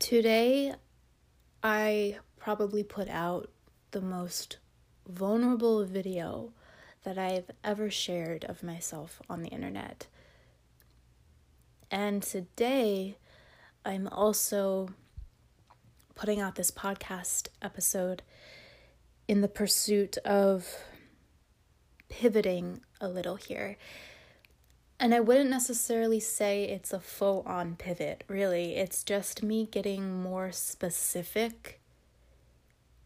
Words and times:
Today, 0.00 0.72
I 1.62 2.16
probably 2.38 2.82
put 2.82 3.08
out 3.10 3.50
the 3.90 4.00
most 4.00 4.56
vulnerable 5.06 5.84
video 5.84 6.54
that 7.04 7.18
I've 7.18 7.50
ever 7.62 7.90
shared 7.90 8.46
of 8.46 8.62
myself 8.62 9.20
on 9.28 9.42
the 9.42 9.50
internet. 9.50 10.06
And 11.90 12.22
today, 12.22 13.18
I'm 13.84 14.08
also 14.08 14.88
putting 16.14 16.40
out 16.40 16.54
this 16.54 16.70
podcast 16.70 17.48
episode 17.60 18.22
in 19.28 19.42
the 19.42 19.48
pursuit 19.48 20.16
of 20.24 20.66
pivoting 22.08 22.80
a 23.02 23.08
little 23.08 23.36
here. 23.36 23.76
And 25.02 25.14
I 25.14 25.20
wouldn't 25.20 25.48
necessarily 25.48 26.20
say 26.20 26.64
it's 26.64 26.92
a 26.92 27.00
full 27.00 27.42
on 27.46 27.74
pivot, 27.74 28.22
really. 28.28 28.76
It's 28.76 29.02
just 29.02 29.42
me 29.42 29.64
getting 29.64 30.20
more 30.22 30.52
specific 30.52 31.80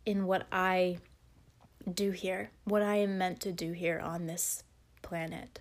in 0.05 0.27
what 0.27 0.49
I 0.51 0.99
do 1.89 2.11
here, 2.11 2.51
what 2.65 2.83
I 2.83 2.97
am 2.97 3.17
meant 3.17 3.39
to 3.43 3.53
do 3.53 3.71
here 3.71 4.01
on 4.01 4.27
this 4.27 4.65
planet. 5.03 5.61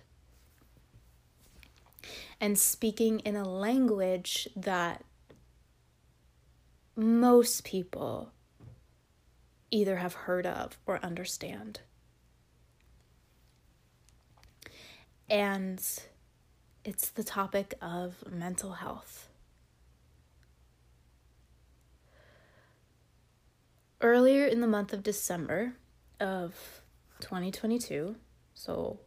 And 2.40 2.58
speaking 2.58 3.20
in 3.20 3.36
a 3.36 3.48
language 3.48 4.48
that 4.56 5.04
most 6.96 7.62
people 7.62 8.32
either 9.70 9.98
have 9.98 10.14
heard 10.14 10.46
of 10.46 10.78
or 10.84 10.98
understand. 11.04 11.80
And 15.30 15.80
it's 16.84 17.08
the 17.08 17.24
topic 17.24 17.74
of 17.80 18.24
mental 18.30 18.72
health. 18.72 19.28
Earlier 24.00 24.44
in 24.46 24.60
the 24.60 24.66
month 24.66 24.92
of 24.92 25.02
December 25.02 25.72
of 26.20 26.82
2022, 27.20 28.16
so 28.52 29.00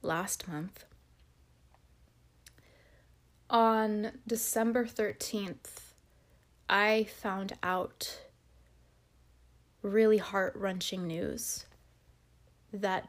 last 0.00 0.46
month, 0.46 0.84
on 3.50 4.12
December 4.26 4.84
13th, 4.84 5.92
I 6.70 7.04
found 7.04 7.54
out 7.64 8.20
really 9.82 10.18
heart 10.18 10.54
wrenching 10.54 11.08
news 11.08 11.66
that 12.72 13.08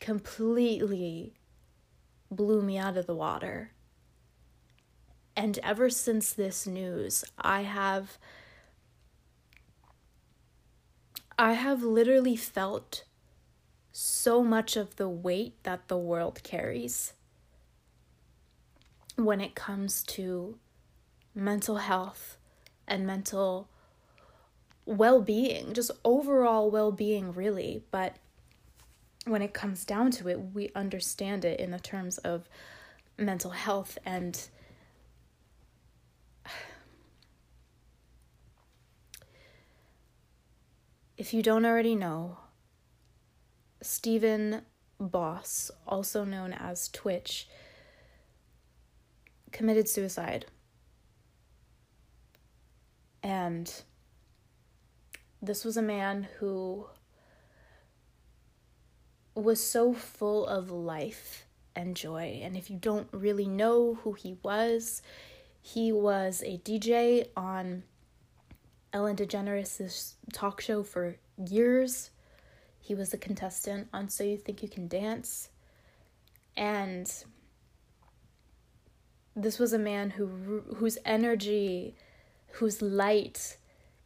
completely 0.00 1.37
blew 2.30 2.62
me 2.62 2.78
out 2.78 2.96
of 2.96 3.06
the 3.06 3.14
water. 3.14 3.72
And 5.36 5.58
ever 5.62 5.88
since 5.88 6.32
this 6.32 6.66
news, 6.66 7.24
I 7.38 7.62
have 7.62 8.18
I 11.38 11.52
have 11.52 11.84
literally 11.84 12.34
felt 12.34 13.04
so 13.92 14.42
much 14.42 14.76
of 14.76 14.96
the 14.96 15.08
weight 15.08 15.54
that 15.62 15.86
the 15.86 15.96
world 15.96 16.42
carries 16.42 17.12
when 19.14 19.40
it 19.40 19.54
comes 19.54 20.02
to 20.04 20.58
mental 21.34 21.76
health 21.76 22.38
and 22.86 23.06
mental 23.06 23.68
well 24.86 25.20
being, 25.20 25.74
just 25.74 25.90
overall 26.04 26.70
well 26.70 26.90
being, 26.90 27.32
really. 27.32 27.82
But 27.90 28.16
when 29.28 29.42
it 29.42 29.52
comes 29.54 29.84
down 29.84 30.10
to 30.12 30.28
it, 30.28 30.54
we 30.54 30.70
understand 30.74 31.44
it 31.44 31.60
in 31.60 31.70
the 31.70 31.78
terms 31.78 32.18
of 32.18 32.48
mental 33.16 33.50
health 33.50 33.98
and 34.04 34.48
if 41.16 41.32
you 41.34 41.42
don't 41.42 41.64
already 41.64 41.94
know, 41.94 42.38
Stephen 43.80 44.62
Boss, 45.00 45.70
also 45.86 46.24
known 46.24 46.52
as 46.52 46.88
Twitch, 46.88 47.48
committed 49.52 49.88
suicide. 49.88 50.46
And 53.22 53.82
this 55.40 55.64
was 55.64 55.76
a 55.76 55.82
man 55.82 56.28
who 56.38 56.86
was 59.42 59.62
so 59.62 59.92
full 59.92 60.46
of 60.46 60.70
life 60.70 61.46
and 61.74 61.96
joy. 61.96 62.40
And 62.42 62.56
if 62.56 62.70
you 62.70 62.76
don't 62.76 63.08
really 63.12 63.46
know 63.46 63.94
who 64.02 64.12
he 64.12 64.36
was, 64.42 65.02
he 65.60 65.92
was 65.92 66.42
a 66.44 66.58
DJ 66.58 67.28
on 67.36 67.84
Ellen 68.92 69.16
DeGeneres' 69.16 70.14
talk 70.32 70.60
show 70.60 70.82
for 70.82 71.16
years. 71.36 72.10
He 72.80 72.94
was 72.94 73.12
a 73.12 73.18
contestant 73.18 73.88
on 73.92 74.08
So 74.08 74.24
You 74.24 74.36
Think 74.36 74.62
You 74.62 74.68
Can 74.68 74.88
Dance. 74.88 75.50
And 76.56 77.12
this 79.36 79.58
was 79.58 79.72
a 79.72 79.78
man 79.78 80.10
who 80.10 80.62
whose 80.76 80.98
energy, 81.04 81.94
whose 82.52 82.82
light 82.82 83.56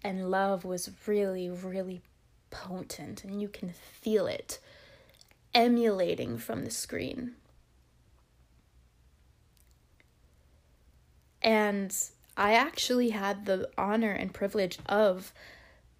and 0.04 0.30
love 0.30 0.64
was 0.64 0.90
really 1.06 1.48
really 1.48 2.02
potent 2.50 3.24
and 3.24 3.40
you 3.40 3.48
can 3.48 3.70
feel 3.70 4.26
it 4.26 4.60
emulating 5.54 6.38
from 6.38 6.64
the 6.64 6.70
screen. 6.70 7.32
And 11.42 11.94
I 12.36 12.54
actually 12.54 13.10
had 13.10 13.46
the 13.46 13.68
honor 13.76 14.12
and 14.12 14.32
privilege 14.32 14.78
of 14.86 15.32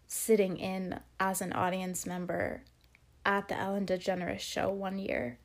sitting 0.07 0.57
in 0.57 1.01
as 1.19 1.41
an 1.41 1.53
audience 1.53 2.07
member 2.07 2.63
at 3.25 3.49
the 3.49 3.59
Ellen 3.59 3.87
DeGeneres 3.87 4.41
show 4.41 4.71
one 4.71 4.99
year. 4.99 5.39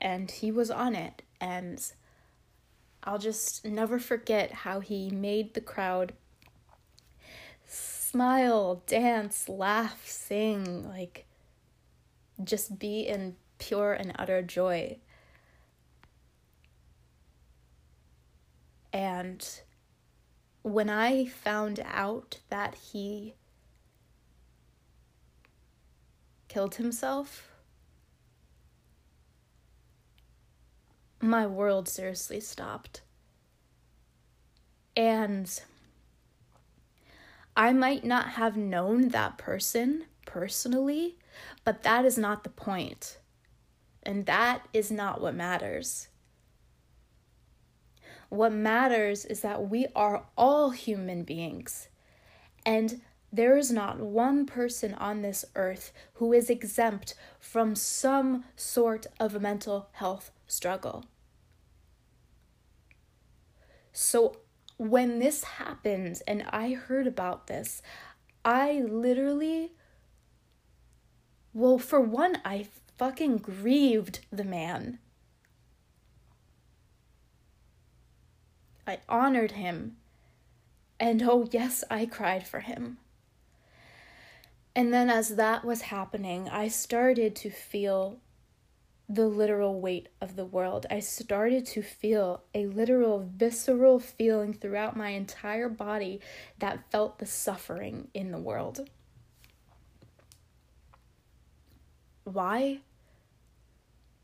And 0.00 0.30
he 0.30 0.50
was 0.50 0.70
on 0.70 0.94
it. 0.94 1.22
And 1.40 1.80
I'll 3.04 3.18
just 3.18 3.64
never 3.64 3.98
forget 3.98 4.52
how 4.52 4.80
he 4.80 5.10
made 5.10 5.54
the 5.54 5.60
crowd 5.60 6.12
smile, 7.66 8.82
dance, 8.86 9.48
laugh, 9.48 10.06
sing. 10.06 10.88
Like, 10.88 11.26
just 12.44 12.78
be 12.78 13.00
in 13.00 13.36
pure 13.58 13.92
and 13.92 14.12
utter 14.18 14.42
joy. 14.42 14.98
And 18.92 19.46
when 20.62 20.90
I 20.90 21.26
found 21.26 21.80
out 21.84 22.38
that 22.48 22.74
he 22.74 23.34
killed 26.48 26.74
himself, 26.76 27.50
my 31.20 31.46
world 31.46 31.88
seriously 31.88 32.40
stopped. 32.40 33.02
And 34.96 35.60
I 37.56 37.72
might 37.72 38.04
not 38.04 38.30
have 38.30 38.56
known 38.56 39.08
that 39.08 39.38
person 39.38 40.06
personally, 40.26 41.16
but 41.64 41.82
that 41.82 42.04
is 42.04 42.18
not 42.18 42.44
the 42.44 42.50
point. 42.50 43.18
And 44.02 44.26
that 44.26 44.66
is 44.72 44.90
not 44.90 45.20
what 45.20 45.34
matters. 45.34 46.08
What 48.28 48.52
matters 48.52 49.24
is 49.24 49.40
that 49.40 49.68
we 49.68 49.86
are 49.94 50.24
all 50.36 50.70
human 50.70 51.24
beings. 51.24 51.88
And 52.64 53.00
there 53.32 53.56
is 53.56 53.70
not 53.70 54.00
one 54.00 54.46
person 54.46 54.94
on 54.94 55.22
this 55.22 55.44
earth 55.54 55.92
who 56.14 56.32
is 56.32 56.50
exempt 56.50 57.14
from 57.38 57.74
some 57.74 58.44
sort 58.56 59.06
of 59.18 59.40
mental 59.40 59.88
health 59.92 60.30
struggle. 60.46 61.04
So, 63.92 64.38
when 64.76 65.18
this 65.18 65.44
happened 65.44 66.22
and 66.26 66.44
I 66.50 66.72
heard 66.72 67.06
about 67.06 67.48
this, 67.48 67.82
I 68.44 68.82
literally 68.88 69.72
well, 71.52 71.78
for 71.78 72.00
one, 72.00 72.38
I 72.44 72.68
fucking 72.96 73.38
grieved 73.38 74.20
the 74.30 74.44
man. 74.44 74.98
I 78.86 78.98
honored 79.08 79.52
him. 79.52 79.96
And 80.98 81.22
oh, 81.22 81.48
yes, 81.50 81.82
I 81.90 82.06
cried 82.06 82.46
for 82.46 82.60
him. 82.60 82.98
And 84.74 84.92
then, 84.92 85.10
as 85.10 85.36
that 85.36 85.64
was 85.64 85.82
happening, 85.82 86.48
I 86.48 86.68
started 86.68 87.34
to 87.36 87.50
feel 87.50 88.18
the 89.08 89.26
literal 89.26 89.80
weight 89.80 90.08
of 90.20 90.36
the 90.36 90.44
world. 90.44 90.86
I 90.88 91.00
started 91.00 91.66
to 91.66 91.82
feel 91.82 92.44
a 92.54 92.66
literal 92.66 93.28
visceral 93.34 93.98
feeling 93.98 94.54
throughout 94.54 94.96
my 94.96 95.08
entire 95.08 95.68
body 95.68 96.20
that 96.60 96.90
felt 96.92 97.18
the 97.18 97.26
suffering 97.26 98.08
in 98.14 98.30
the 98.30 98.38
world. 98.38 98.88
Why? 102.32 102.80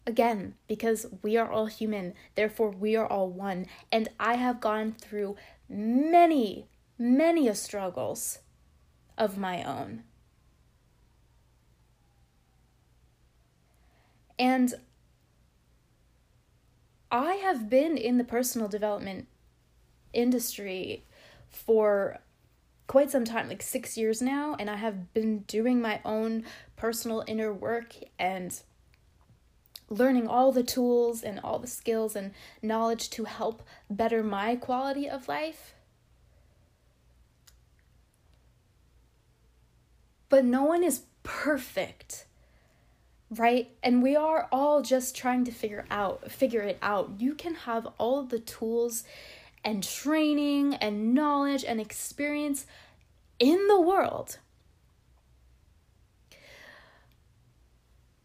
Again, 0.07 0.55
because 0.69 1.07
we 1.23 1.37
are 1.37 1.51
all 1.51 1.67
human, 1.67 2.15
therefore 2.37 2.71
we 2.71 2.95
are 2.95 3.07
all 3.07 3.29
one. 3.29 3.67
And 3.91 4.09
I 4.21 4.37
have 4.37 4.61
gone 4.61 4.93
through 4.93 5.37
many, 5.69 6.69
many 6.99 7.53
struggles 7.55 8.39
of 9.19 9.37
my 9.37 9.65
own. 9.65 10.05
And 14.39 14.75
I 17.11 17.35
have 17.35 17.69
been 17.71 17.97
in 17.97 18.19
the 18.19 18.25
personal 18.25 18.69
development 18.69 19.29
industry 20.13 21.05
for 21.49 22.19
quite 22.87 23.11
some 23.11 23.25
time, 23.25 23.49
like 23.49 23.63
six 23.63 23.97
years 23.97 24.23
now, 24.23 24.55
and 24.59 24.71
I 24.71 24.77
have 24.77 25.13
been 25.13 25.41
doing 25.41 25.81
my 25.81 26.01
own 26.05 26.45
personal 26.77 27.25
inner 27.27 27.53
work 27.53 27.97
and 28.19 28.61
learning 29.89 30.27
all 30.27 30.53
the 30.53 30.63
tools 30.63 31.23
and 31.23 31.41
all 31.41 31.59
the 31.59 31.67
skills 31.67 32.17
and 32.17 32.33
knowledge 32.63 33.11
to 33.11 33.25
help 33.25 33.63
better 33.89 34.23
my 34.23 34.57
quality 34.57 35.09
of 35.09 35.29
life. 35.29 35.75
But 40.29 40.45
no 40.45 40.65
one 40.65 40.83
is 40.83 41.03
perfect. 41.23 42.27
Right? 43.31 43.71
And 43.83 44.03
we 44.03 44.15
are 44.15 44.49
all 44.53 44.83
just 44.83 45.17
trying 45.17 45.45
to 45.45 45.51
figure 45.51 45.85
out 45.91 46.31
figure 46.31 46.63
it 46.63 46.79
out. 46.81 47.15
You 47.19 47.35
can 47.35 47.55
have 47.55 47.89
all 47.99 48.23
the 48.23 48.39
tools 48.39 49.03
and 49.65 49.83
training 49.83 50.75
and 50.75 51.13
knowledge 51.13 51.65
and 51.65 51.81
experience 51.81 52.67
in 53.41 53.67
the 53.67 53.81
world. 53.81 54.39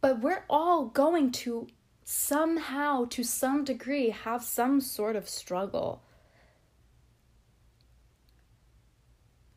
But 0.01 0.19
we're 0.19 0.43
all 0.49 0.85
going 0.85 1.31
to 1.31 1.67
somehow, 2.03 3.05
to 3.05 3.23
some 3.23 3.63
degree, 3.63 4.09
have 4.09 4.43
some 4.43 4.81
sort 4.81 5.15
of 5.15 5.29
struggle. 5.29 6.01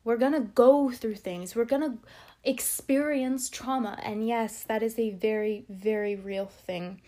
We're 0.05 0.19
gonna 0.19 0.41
go 0.41 0.91
through 0.91 1.17
things. 1.17 1.57
We're 1.57 1.65
gonna 1.65 1.97
experience 2.45 3.49
trauma. 3.49 3.99
And 4.03 4.29
yes, 4.29 4.63
that 4.65 4.83
is 4.83 4.99
a 4.99 5.11
very, 5.11 5.65
very 5.71 6.15
real 6.15 6.47
thing. 6.47 7.01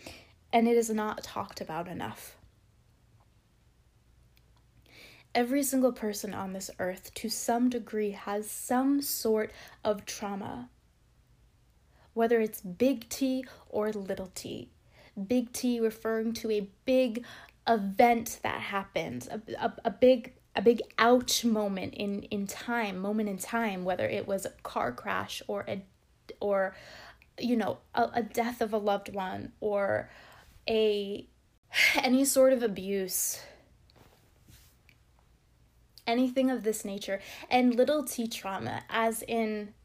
And 0.51 0.67
it 0.67 0.75
is 0.75 0.89
not 0.89 1.23
talked 1.23 1.61
about 1.61 1.87
enough. 1.87 2.35
Every 5.35 5.61
single 5.61 5.91
person 5.91 6.33
on 6.33 6.53
this 6.53 6.71
earth, 6.79 7.13
to 7.13 7.29
some 7.29 7.69
degree, 7.69 8.11
has 8.11 8.49
some 8.49 9.03
sort 9.03 9.51
of 9.83 10.05
trauma. 10.07 10.69
Whether 12.17 12.41
it's 12.41 12.61
big 12.61 13.07
T 13.09 13.45
or 13.69 13.91
little 13.91 14.31
t. 14.33 14.71
Big 15.27 15.53
T 15.53 15.79
referring 15.79 16.33
to 16.33 16.49
a 16.49 16.67
big 16.83 17.23
event 17.67 18.39
that 18.41 18.59
happened, 18.59 19.27
a, 19.29 19.63
a, 19.63 19.73
a 19.85 19.91
big 19.91 20.33
a 20.55 20.61
big 20.63 20.81
ouch 20.97 21.45
moment 21.45 21.93
in 21.93 22.23
in 22.23 22.47
time 22.47 22.97
moment 22.97 23.29
in 23.29 23.37
time 23.37 23.85
whether 23.85 24.07
it 24.07 24.27
was 24.27 24.43
a 24.43 24.49
car 24.63 24.91
crash 24.91 25.43
or 25.47 25.63
a 25.67 25.85
or 26.39 26.75
you 27.39 27.55
know 27.55 27.77
a, 27.93 28.09
a 28.15 28.23
death 28.23 28.59
of 28.59 28.73
a 28.73 28.77
loved 28.79 29.13
one 29.13 29.51
or 29.59 30.09
a 30.67 31.27
any 31.95 32.25
sort 32.25 32.51
of 32.51 32.63
abuse 32.63 33.39
anything 36.07 36.49
of 36.49 36.63
this 36.63 36.83
nature 36.83 37.21
and 37.51 37.75
little 37.75 38.03
t 38.03 38.27
trauma 38.27 38.81
as 38.89 39.21
in 39.27 39.75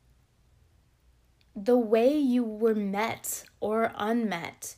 the 1.55 1.77
way 1.77 2.17
you 2.17 2.43
were 2.43 2.75
met 2.75 3.45
or 3.61 3.93
unmet 3.97 4.77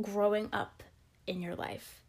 growing 0.00 0.48
up 0.52 0.82
in 1.26 1.42
your 1.42 1.54
life 1.54 2.02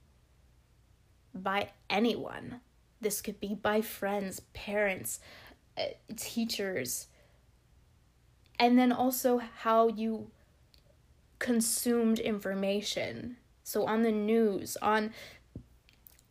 by 1.34 1.70
anyone 1.90 2.62
this 3.02 3.22
could 3.22 3.40
be 3.40 3.54
by 3.54 3.82
friends, 3.82 4.40
parents, 4.54 5.20
uh, 5.78 5.84
teachers. 6.16 7.08
And 8.60 8.78
then 8.78 8.92
also 8.92 9.38
how 9.38 9.90
you 9.90 10.32
consumed 11.40 12.20
information. 12.20 13.38
So 13.64 13.86
on 13.86 14.02
the 14.02 14.12
news, 14.12 14.78
on 14.82 15.14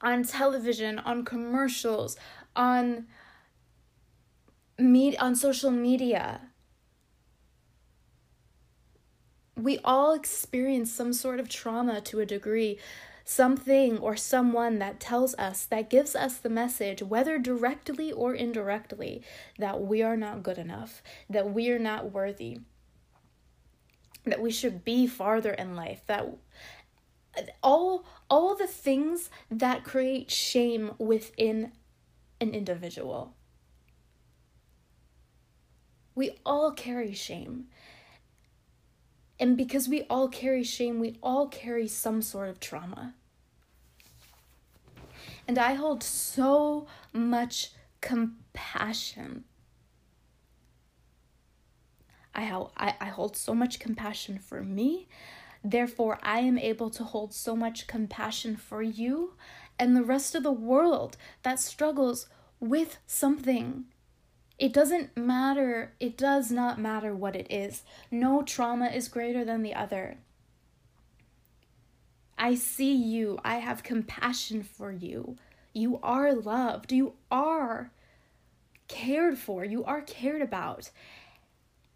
on 0.02 0.24
television, 0.24 0.98
on 0.98 1.24
commercials, 1.24 2.16
on 2.54 3.06
meet 4.78 5.20
on 5.22 5.36
social 5.36 5.70
media. 5.70 6.40
We 9.56 9.78
all 9.84 10.12
experience 10.12 10.92
some 10.92 11.12
sort 11.12 11.40
of 11.40 11.48
trauma 11.48 12.00
to 12.02 12.20
a 12.20 12.26
degree 12.26 12.78
something 13.28 13.98
or 13.98 14.14
someone 14.16 14.78
that 14.78 15.00
tells 15.00 15.34
us, 15.34 15.66
that 15.66 15.90
gives 15.90 16.14
us 16.14 16.36
the 16.36 16.48
message, 16.48 17.02
whether 17.02 17.38
directly 17.38 18.12
or 18.12 18.32
indirectly, 18.32 19.20
that 19.58 19.82
we 19.82 20.00
are 20.00 20.16
not 20.16 20.44
good 20.44 20.58
enough, 20.58 21.02
that 21.28 21.52
we 21.52 21.68
are 21.70 21.78
not 21.78 22.12
worthy, 22.12 22.60
that 24.24 24.40
we 24.40 24.50
should 24.50 24.84
be 24.84 25.08
farther 25.08 25.50
in 25.50 25.74
life, 25.74 26.02
that 26.06 26.38
all 27.62 28.06
all 28.30 28.54
the 28.54 28.66
things 28.66 29.28
that 29.50 29.84
create 29.84 30.30
shame 30.30 30.92
within 30.98 31.72
an 32.40 32.54
individual. 32.54 33.34
We 36.14 36.38
all 36.46 36.70
carry 36.70 37.12
shame. 37.12 37.66
And 39.38 39.56
because 39.56 39.88
we 39.88 40.04
all 40.08 40.28
carry 40.28 40.64
shame, 40.64 40.98
we 40.98 41.18
all 41.22 41.48
carry 41.48 41.88
some 41.88 42.22
sort 42.22 42.48
of 42.48 42.58
trauma. 42.58 43.14
And 45.46 45.58
I 45.58 45.74
hold 45.74 46.02
so 46.02 46.86
much 47.12 47.72
compassion. 48.00 49.44
I, 52.34 52.44
I, 52.76 52.94
I 53.00 53.06
hold 53.06 53.36
so 53.36 53.54
much 53.54 53.78
compassion 53.78 54.38
for 54.38 54.62
me. 54.62 55.08
Therefore, 55.62 56.18
I 56.22 56.40
am 56.40 56.58
able 56.58 56.90
to 56.90 57.04
hold 57.04 57.34
so 57.34 57.56
much 57.56 57.86
compassion 57.86 58.56
for 58.56 58.82
you 58.82 59.34
and 59.78 59.96
the 59.96 60.04
rest 60.04 60.34
of 60.34 60.42
the 60.42 60.52
world 60.52 61.16
that 61.42 61.60
struggles 61.60 62.28
with 62.60 62.98
something 63.06 63.86
it 64.58 64.72
doesn't 64.72 65.16
matter, 65.16 65.92
it 66.00 66.16
does 66.16 66.50
not 66.50 66.80
matter 66.80 67.14
what 67.14 67.36
it 67.36 67.46
is. 67.50 67.82
No 68.10 68.42
trauma 68.42 68.86
is 68.86 69.08
greater 69.08 69.44
than 69.44 69.62
the 69.62 69.74
other. 69.74 70.16
I 72.38 72.54
see 72.54 72.94
you, 72.94 73.38
I 73.44 73.56
have 73.56 73.82
compassion 73.82 74.62
for 74.62 74.92
you. 74.92 75.36
You 75.72 75.98
are 76.02 76.32
loved, 76.32 76.92
you 76.92 77.14
are 77.30 77.90
cared 78.88 79.38
for, 79.38 79.64
you 79.64 79.84
are 79.84 80.00
cared 80.00 80.42
about. 80.42 80.90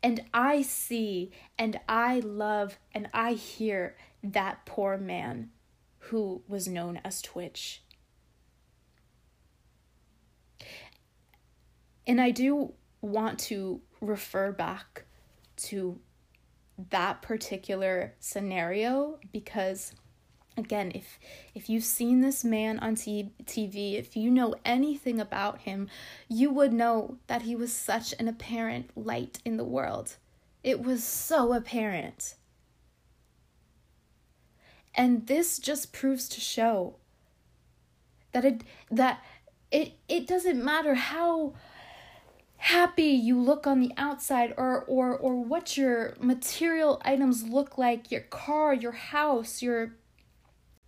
And 0.02 0.24
I 0.32 0.62
see 0.62 1.30
and 1.58 1.78
I 1.88 2.20
love 2.20 2.78
and 2.92 3.08
I 3.12 3.34
hear 3.34 3.96
that 4.22 4.64
poor 4.64 4.96
man 4.96 5.50
who 6.04 6.42
was 6.48 6.66
known 6.66 7.00
as 7.04 7.20
Twitch. 7.20 7.82
And 12.10 12.20
I 12.20 12.32
do 12.32 12.72
want 13.00 13.38
to 13.50 13.82
refer 14.00 14.50
back 14.50 15.04
to 15.68 16.00
that 16.90 17.22
particular 17.22 18.14
scenario 18.18 19.20
because 19.30 19.92
again 20.56 20.90
if 20.92 21.20
if 21.54 21.70
you've 21.70 21.84
seen 21.84 22.20
this 22.20 22.42
man 22.42 22.80
on 22.80 22.96
t- 22.96 23.30
TV 23.44 23.94
if 23.94 24.16
you 24.16 24.28
know 24.28 24.56
anything 24.64 25.20
about 25.20 25.60
him 25.60 25.88
you 26.28 26.50
would 26.50 26.72
know 26.72 27.18
that 27.28 27.42
he 27.42 27.54
was 27.54 27.72
such 27.72 28.12
an 28.18 28.26
apparent 28.26 28.90
light 28.96 29.38
in 29.44 29.56
the 29.56 29.62
world. 29.62 30.16
It 30.64 30.82
was 30.82 31.04
so 31.04 31.52
apparent. 31.52 32.34
And 34.96 35.28
this 35.28 35.60
just 35.60 35.92
proves 35.92 36.28
to 36.30 36.40
show 36.40 36.96
that 38.32 38.44
it 38.44 38.64
that 38.90 39.22
it 39.70 39.92
it 40.08 40.26
doesn't 40.26 40.64
matter 40.64 40.94
how 40.94 41.54
happy 42.60 43.04
you 43.04 43.38
look 43.38 43.66
on 43.66 43.80
the 43.80 43.92
outside 43.96 44.54
or 44.56 44.84
or 44.84 45.16
or 45.16 45.42
what 45.42 45.76
your 45.76 46.14
material 46.20 47.00
items 47.04 47.42
look 47.42 47.78
like 47.78 48.10
your 48.10 48.20
car 48.22 48.72
your 48.74 48.92
house 48.92 49.62
your 49.62 49.96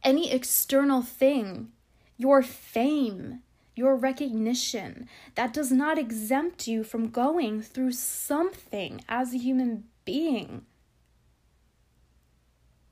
any 0.03 0.31
external 0.31 1.03
thing 1.03 1.73
your 2.17 2.43
fame 2.43 3.41
your 3.75 3.97
recognition 3.97 5.09
that 5.35 5.53
does 5.53 5.73
not 5.73 5.99
exempt 5.99 6.67
you 6.67 6.85
from 6.85 7.09
going 7.09 7.63
through 7.63 7.93
something 7.93 9.03
as 9.09 9.33
a 9.33 9.39
human 9.39 9.85
being. 10.05 10.67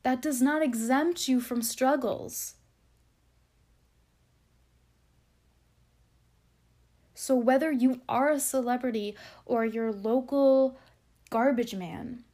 That 0.03 0.23
does 0.23 0.41
not 0.41 0.63
exempt 0.63 1.29
you 1.29 1.41
from 1.41 1.63
struggles 1.63 2.55
So, 7.21 7.37
whether 7.37 7.71
you 7.71 8.01
are 8.09 8.31
a 8.31 8.41
celebrity 8.41 9.15
or 9.45 9.67
your 9.67 9.93
local 9.93 10.79
garbage 11.29 11.75
man, 11.75 12.25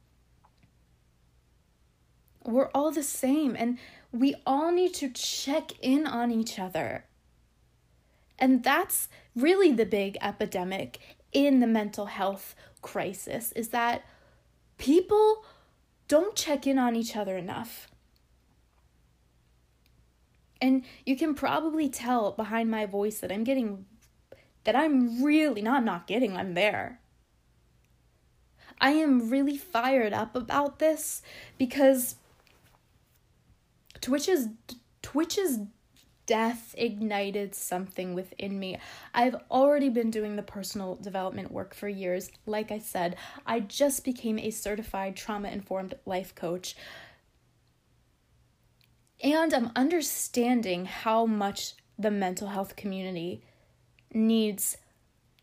we're 2.45 2.69
all 2.73 2.91
the 2.91 3.03
same 3.03 3.53
and 3.59 3.79
we 4.13 4.35
all 4.45 4.71
need 4.71 4.93
to 4.93 5.09
check 5.09 5.73
in 5.81 6.07
on 6.07 6.31
each 6.31 6.57
other. 6.57 7.03
And 8.39 8.63
that's 8.63 9.09
really 9.35 9.73
the 9.73 9.85
big 9.85 10.17
epidemic 10.21 11.17
in 11.33 11.59
the 11.59 11.67
mental 11.67 12.05
health 12.05 12.55
crisis 12.81 13.51
is 13.51 13.67
that 13.69 14.05
people 14.77 15.43
don't 16.07 16.33
check 16.33 16.65
in 16.65 16.79
on 16.79 16.95
each 16.95 17.17
other 17.17 17.35
enough. 17.35 17.89
And 20.61 20.83
you 21.05 21.17
can 21.17 21.35
probably 21.35 21.89
tell 21.89 22.31
behind 22.31 22.71
my 22.71 22.85
voice 22.85 23.19
that 23.19 23.33
I'm 23.33 23.43
getting, 23.43 23.85
that 24.67 24.75
I'm 24.75 25.23
really, 25.23 25.61
not, 25.61 25.85
not 25.85 26.07
getting, 26.07 26.35
I'm 26.35 26.53
there. 26.53 26.99
I 28.81 28.91
am 28.91 29.29
really 29.29 29.57
fired 29.57 30.11
up 30.11 30.35
about 30.35 30.79
this 30.79 31.21
because 31.57 32.15
Twitch's 34.01 34.49
Twitch's 35.01 35.59
death 36.25 36.75
ignited 36.77 37.55
something 37.55 38.13
within 38.13 38.59
me. 38.59 38.77
I've 39.13 39.37
already 39.49 39.87
been 39.87 40.11
doing 40.11 40.35
the 40.35 40.43
personal 40.43 40.95
development 40.95 41.49
work 41.49 41.73
for 41.73 41.87
years. 41.87 42.29
Like 42.45 42.69
I 42.69 42.79
said, 42.79 43.15
I 43.45 43.61
just 43.61 44.03
became 44.03 44.37
a 44.37 44.51
certified 44.51 45.15
trauma 45.15 45.47
informed 45.47 45.95
life 46.05 46.35
coach. 46.35 46.75
And 49.23 49.53
I'm 49.53 49.71
understanding 49.77 50.83
how 50.87 51.25
much 51.25 51.75
the 51.97 52.11
mental 52.11 52.49
health 52.49 52.75
community 52.75 53.43
needs 54.13 54.77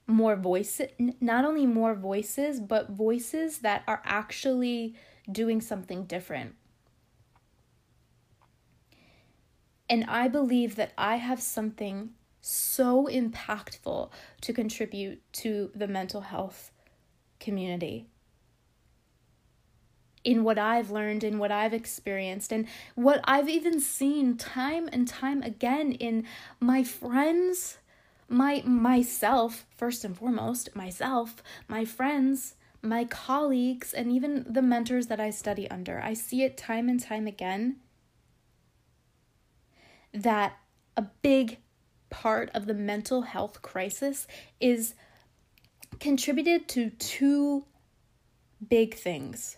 more 0.06 0.36
voices, 0.36 0.88
not 1.20 1.44
only 1.44 1.66
more 1.66 1.94
voices, 1.94 2.60
but 2.60 2.90
voices 2.90 3.58
that 3.58 3.82
are 3.86 4.02
actually 4.04 4.94
doing 5.30 5.60
something 5.60 6.04
different. 6.04 6.54
And 9.88 10.04
I 10.08 10.28
believe 10.28 10.76
that 10.76 10.92
I 10.96 11.16
have 11.16 11.40
something 11.40 12.10
so 12.40 13.06
impactful 13.10 14.10
to 14.42 14.52
contribute 14.52 15.20
to 15.32 15.70
the 15.74 15.88
mental 15.88 16.22
health 16.22 16.72
community 17.40 18.06
in 20.24 20.42
what 20.42 20.58
I've 20.58 20.90
learned, 20.90 21.22
in 21.22 21.38
what 21.38 21.52
I've 21.52 21.74
experienced, 21.74 22.50
and 22.50 22.66
what 22.94 23.20
I've 23.24 23.48
even 23.48 23.78
seen 23.78 24.36
time 24.36 24.88
and 24.92 25.06
time 25.06 25.42
again 25.42 25.92
in 25.92 26.24
my 26.60 26.82
friends, 26.82 27.78
my 28.28 28.62
myself, 28.64 29.66
first 29.76 30.04
and 30.04 30.16
foremost, 30.16 30.74
myself, 30.74 31.42
my 31.68 31.84
friends, 31.84 32.54
my 32.82 33.04
colleagues, 33.04 33.92
and 33.92 34.10
even 34.12 34.44
the 34.48 34.62
mentors 34.62 35.06
that 35.08 35.20
I 35.20 35.30
study 35.30 35.70
under. 35.70 36.00
I 36.00 36.14
see 36.14 36.42
it 36.42 36.56
time 36.56 36.88
and 36.88 37.00
time 37.00 37.26
again 37.26 37.76
that 40.12 40.58
a 40.96 41.02
big 41.22 41.58
part 42.10 42.50
of 42.54 42.66
the 42.66 42.74
mental 42.74 43.22
health 43.22 43.62
crisis 43.62 44.26
is 44.60 44.94
contributed 45.98 46.68
to 46.68 46.90
two 46.90 47.64
big 48.68 48.94
things. 48.94 49.56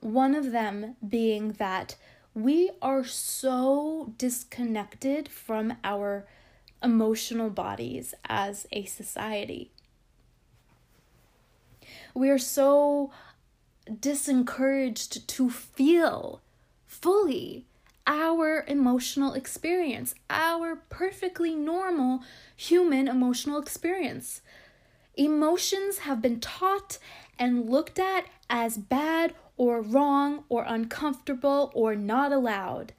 One 0.00 0.34
of 0.34 0.52
them 0.52 0.96
being 1.06 1.52
that 1.52 1.96
we 2.34 2.70
are 2.80 3.04
so 3.04 4.12
disconnected 4.18 5.28
from 5.28 5.74
our 5.84 6.26
emotional 6.82 7.50
bodies 7.50 8.14
as 8.28 8.66
a 8.72 8.84
society. 8.84 9.70
We 12.14 12.30
are 12.30 12.38
so 12.38 13.10
disencouraged 13.88 15.26
to 15.26 15.50
feel 15.50 16.40
fully 16.86 17.66
our 18.06 18.64
emotional 18.66 19.34
experience, 19.34 20.14
our 20.28 20.76
perfectly 20.76 21.54
normal 21.54 22.22
human 22.56 23.08
emotional 23.08 23.60
experience. 23.60 24.40
Emotions 25.14 25.98
have 25.98 26.20
been 26.20 26.40
taught 26.40 26.98
and 27.38 27.68
looked 27.70 27.98
at 27.98 28.26
as 28.48 28.78
bad 28.78 29.34
or 29.56 29.80
wrong 29.80 30.44
or 30.48 30.64
uncomfortable 30.66 31.70
or 31.74 31.94
not 31.94 32.32
allowed. 32.32 32.92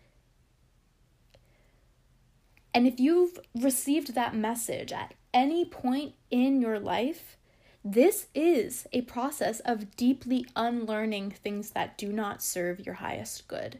And 2.73 2.87
if 2.87 2.99
you've 2.99 3.39
received 3.55 4.15
that 4.15 4.35
message 4.35 4.91
at 4.91 5.13
any 5.33 5.65
point 5.65 6.13
in 6.31 6.61
your 6.61 6.79
life, 6.79 7.37
this 7.85 8.27
is 8.33 8.87
a 8.93 9.01
process 9.01 9.59
of 9.61 9.95
deeply 9.95 10.45
unlearning 10.55 11.31
things 11.31 11.71
that 11.71 11.97
do 11.97 12.11
not 12.11 12.41
serve 12.41 12.85
your 12.85 12.95
highest 12.95 13.47
good 13.47 13.79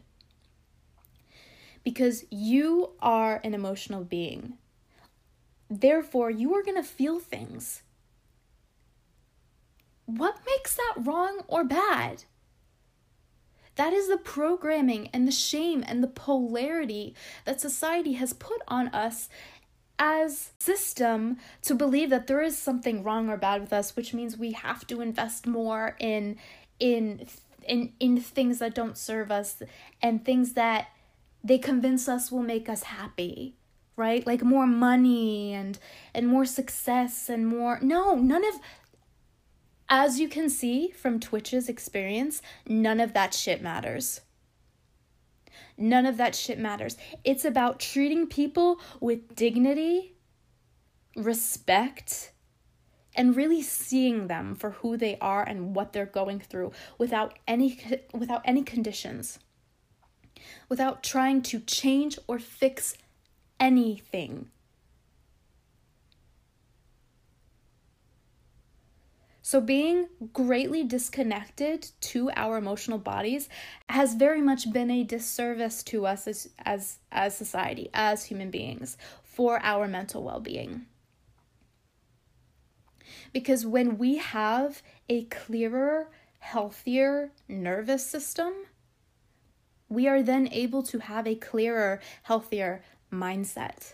because 1.84 2.24
you 2.30 2.92
are 3.00 3.40
an 3.44 3.54
emotional 3.54 4.02
being. 4.02 4.54
Therefore, 5.70 6.30
you 6.30 6.54
are 6.54 6.62
going 6.62 6.76
to 6.76 6.82
feel 6.82 7.20
things. 7.20 7.82
What 10.06 10.38
makes 10.46 10.74
that 10.74 10.94
wrong 10.98 11.42
or 11.46 11.62
bad? 11.62 12.24
That 13.76 13.92
is 13.92 14.08
the 14.08 14.16
programming 14.16 15.08
and 15.12 15.26
the 15.26 15.32
shame 15.32 15.84
and 15.86 16.02
the 16.02 16.08
polarity 16.08 17.14
that 17.44 17.60
society 17.60 18.14
has 18.14 18.32
put 18.32 18.60
on 18.68 18.88
us 18.88 19.28
as 19.98 20.50
system 20.58 21.36
to 21.62 21.74
believe 21.74 22.10
that 22.10 22.26
there 22.26 22.42
is 22.42 22.58
something 22.58 23.04
wrong 23.04 23.28
or 23.28 23.36
bad 23.36 23.60
with 23.60 23.72
us 23.72 23.94
which 23.94 24.12
means 24.12 24.36
we 24.36 24.50
have 24.50 24.84
to 24.88 25.00
invest 25.00 25.46
more 25.46 25.96
in 26.00 26.36
in 26.80 27.24
in 27.68 27.92
in 28.00 28.20
things 28.20 28.58
that 28.58 28.74
don't 28.74 28.98
serve 28.98 29.30
us 29.30 29.62
and 30.02 30.24
things 30.24 30.54
that 30.54 30.88
they 31.44 31.58
convince 31.58 32.08
us 32.08 32.32
will 32.32 32.42
make 32.42 32.68
us 32.68 32.84
happy 32.84 33.54
right? 33.96 34.26
Like 34.26 34.42
more 34.42 34.66
money 34.66 35.52
and 35.52 35.78
and 36.14 36.28
more 36.28 36.44
success 36.44 37.28
and 37.28 37.46
more 37.46 37.78
no 37.80 38.14
none 38.14 38.44
of 38.44 38.54
as 39.88 40.18
you 40.18 40.28
can 40.28 40.48
see 40.48 40.90
from 40.90 41.20
twitch's 41.20 41.68
experience 41.68 42.40
none 42.66 43.00
of 43.00 43.12
that 43.12 43.34
shit 43.34 43.62
matters. 43.62 44.20
None 45.76 46.06
of 46.06 46.16
that 46.18 46.34
shit 46.34 46.58
matters. 46.58 46.96
It's 47.24 47.44
about 47.44 47.80
treating 47.80 48.26
people 48.26 48.80
with 49.00 49.34
dignity 49.34 50.14
respect 51.16 52.32
and 53.16 53.36
really 53.36 53.62
seeing 53.62 54.26
them 54.26 54.54
for 54.54 54.70
who 54.70 54.96
they 54.96 55.16
are 55.20 55.42
and 55.42 55.74
what 55.74 55.92
they're 55.92 56.06
going 56.06 56.40
through 56.40 56.72
without 56.98 57.38
any 57.46 57.78
without 58.12 58.42
any 58.44 58.62
conditions. 58.62 59.38
Without 60.68 61.02
trying 61.02 61.42
to 61.42 61.60
change 61.60 62.18
or 62.26 62.38
fix 62.38 62.96
anything. 63.60 64.50
So, 69.46 69.60
being 69.60 70.08
greatly 70.32 70.84
disconnected 70.84 71.90
to 72.00 72.30
our 72.34 72.56
emotional 72.56 72.96
bodies 72.96 73.50
has 73.90 74.14
very 74.14 74.40
much 74.40 74.72
been 74.72 74.90
a 74.90 75.04
disservice 75.04 75.82
to 75.82 76.06
us 76.06 76.26
as, 76.26 76.48
as, 76.64 76.98
as 77.12 77.36
society, 77.36 77.90
as 77.92 78.24
human 78.24 78.50
beings, 78.50 78.96
for 79.22 79.60
our 79.62 79.86
mental 79.86 80.22
well 80.24 80.40
being. 80.40 80.86
Because 83.34 83.66
when 83.66 83.98
we 83.98 84.16
have 84.16 84.82
a 85.10 85.24
clearer, 85.24 86.08
healthier 86.38 87.30
nervous 87.46 88.06
system, 88.06 88.54
we 89.90 90.08
are 90.08 90.22
then 90.22 90.48
able 90.52 90.82
to 90.84 91.00
have 91.00 91.26
a 91.26 91.34
clearer, 91.34 92.00
healthier 92.22 92.82
mindset. 93.12 93.92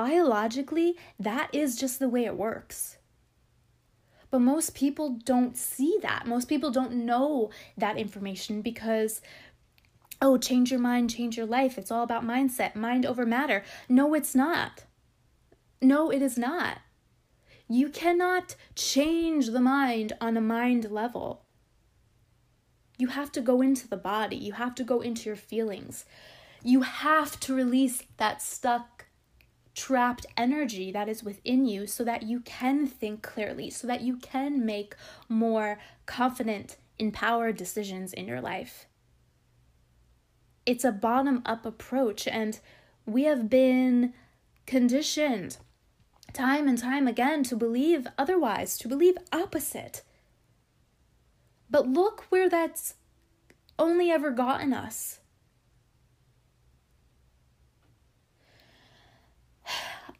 Biologically, 0.00 0.96
that 1.18 1.50
is 1.52 1.76
just 1.76 1.98
the 1.98 2.08
way 2.08 2.24
it 2.24 2.34
works. 2.34 2.96
But 4.30 4.38
most 4.38 4.74
people 4.74 5.18
don't 5.26 5.58
see 5.58 5.98
that. 6.00 6.26
Most 6.26 6.48
people 6.48 6.70
don't 6.70 7.04
know 7.04 7.50
that 7.76 7.98
information 7.98 8.62
because, 8.62 9.20
oh, 10.22 10.38
change 10.38 10.70
your 10.70 10.80
mind, 10.80 11.10
change 11.10 11.36
your 11.36 11.44
life. 11.44 11.76
It's 11.76 11.90
all 11.90 12.02
about 12.02 12.24
mindset, 12.24 12.74
mind 12.74 13.04
over 13.04 13.26
matter. 13.26 13.62
No, 13.90 14.14
it's 14.14 14.34
not. 14.34 14.84
No, 15.82 16.10
it 16.10 16.22
is 16.22 16.38
not. 16.38 16.78
You 17.68 17.90
cannot 17.90 18.56
change 18.74 19.48
the 19.48 19.60
mind 19.60 20.14
on 20.18 20.34
a 20.38 20.40
mind 20.40 20.90
level 20.90 21.44
you 22.96 23.08
have 23.08 23.32
to 23.32 23.40
go 23.40 23.60
into 23.60 23.88
the 23.88 23.96
body, 23.96 24.36
you 24.36 24.52
have 24.52 24.74
to 24.76 24.84
go 24.84 25.00
into 25.00 25.28
your 25.28 25.36
feelings. 25.36 26.04
You 26.62 26.82
have 26.82 27.40
to 27.40 27.54
release 27.54 28.02
that 28.18 28.42
stuck, 28.42 29.06
trapped 29.74 30.26
energy 30.36 30.90
that 30.92 31.08
is 31.08 31.22
within 31.22 31.64
you 31.64 31.86
so 31.86 32.04
that 32.04 32.22
you 32.22 32.40
can 32.40 32.86
think 32.86 33.22
clearly, 33.22 33.70
so 33.70 33.86
that 33.86 34.02
you 34.02 34.16
can 34.16 34.64
make 34.64 34.94
more 35.28 35.78
confident, 36.06 36.76
empowered 36.98 37.56
decisions 37.56 38.12
in 38.12 38.26
your 38.26 38.40
life. 38.40 38.86
It's 40.66 40.84
a 40.84 40.92
bottom 40.92 41.42
up 41.46 41.64
approach, 41.64 42.28
and 42.28 42.60
we 43.06 43.24
have 43.24 43.48
been 43.48 44.12
conditioned 44.66 45.56
time 46.32 46.68
and 46.68 46.78
time 46.78 47.08
again 47.08 47.42
to 47.44 47.56
believe 47.56 48.06
otherwise, 48.18 48.78
to 48.78 48.88
believe 48.88 49.16
opposite. 49.32 50.02
But 51.68 51.88
look 51.88 52.26
where 52.28 52.48
that's 52.48 52.94
only 53.78 54.10
ever 54.10 54.30
gotten 54.30 54.72
us. 54.72 55.19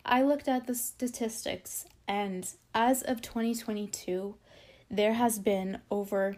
I 0.04 0.22
looked 0.22 0.48
at 0.48 0.66
the 0.66 0.74
statistics, 0.74 1.84
and 2.08 2.52
as 2.74 3.02
of 3.02 3.22
2022, 3.22 4.34
there 4.90 5.12
has 5.14 5.38
been 5.38 5.78
over 5.90 6.36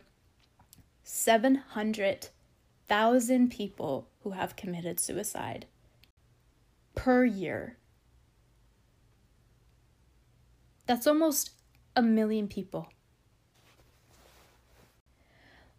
700,000 1.04 3.50
people 3.50 4.08
who 4.22 4.30
have 4.30 4.56
committed 4.56 4.98
suicide 5.00 5.66
per 6.94 7.24
year. 7.24 7.76
That's 10.86 11.06
almost 11.06 11.50
a 11.96 12.02
million 12.02 12.48
people. 12.48 12.88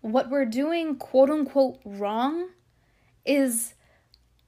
What 0.02 0.30
we're 0.30 0.46
doing, 0.46 0.98
quote 0.98 1.30
unquote, 1.30 1.80
wrong 1.86 2.50
is 3.26 3.74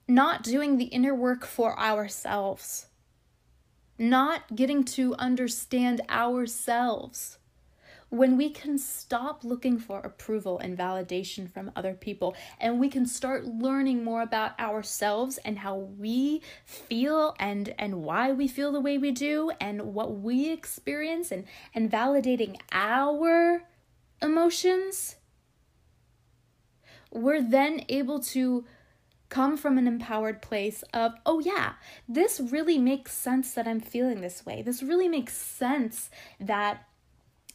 not 0.08 0.44
doing 0.44 0.77
the 0.77 0.86
inner 0.86 1.15
work 1.15 1.46
for 1.46 1.80
ourselves, 1.80 2.88
not 3.98 4.56
getting 4.56 4.84
to 4.84 5.16
understand 5.16 6.02
ourselves. 6.10 7.38
When 8.10 8.38
we 8.38 8.50
can 8.50 8.78
stop 8.78 9.44
looking 9.44 9.80
for 9.80 10.00
approval 10.00 10.60
and 10.60 10.78
validation 10.78 11.52
from 11.52 11.72
other 11.75 11.94
people 11.94 12.36
and 12.62 12.80
we 12.80 12.88
can 12.88 13.06
start 13.06 13.46
learning 13.46 14.04
more 14.04 14.22
about 14.22 14.58
ourselves 14.60 15.38
and 15.44 15.60
how 15.60 15.75
we 15.75 16.42
feel 16.66 17.36
and 17.40 17.74
and 17.80 18.04
why 18.04 18.32
we 18.32 18.48
feel 18.48 18.72
the 18.72 18.80
way 18.80 18.98
we 18.98 19.12
do 19.12 19.52
and 19.60 19.94
what 19.94 20.20
we 20.20 20.52
experience 20.52 21.32
and 21.32 21.46
and 21.74 21.92
validating 21.92 22.58
our 22.72 23.64
emotions 24.22 25.16
we're 27.12 27.42
then 27.42 27.84
able 27.90 28.20
to 28.20 28.66
come 29.29 29.58
from 29.58 29.77
an 29.77 29.88
empowered 29.88 30.41
place 30.41 30.84
of, 30.94 31.13
oh, 31.25 31.39
yeah, 31.39 31.74
this 32.08 32.39
really 32.39 32.77
makes 32.77 33.13
sense 33.13 33.53
that 33.53 33.67
I'm 33.67 33.79
feeling 33.79 34.22
this 34.22 34.46
way. 34.46 34.62
This 34.62 34.84
really 34.84 35.08
makes 35.08 35.36
sense 35.36 36.10
that 36.39 36.88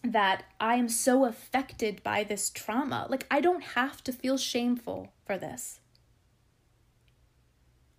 that 0.03 0.45
I 0.59 0.77
am 0.77 0.89
so 0.89 1.27
affected 1.27 2.03
by 2.03 2.25
this 2.25 2.49
trauma. 2.49 3.07
Like, 3.11 3.27
I 3.31 3.43
don't 3.43 3.63
have 3.63 4.03
to 4.05 4.15
feel 4.15 4.39
shameful 4.39 5.13
for 5.27 5.37
this. 5.37 5.81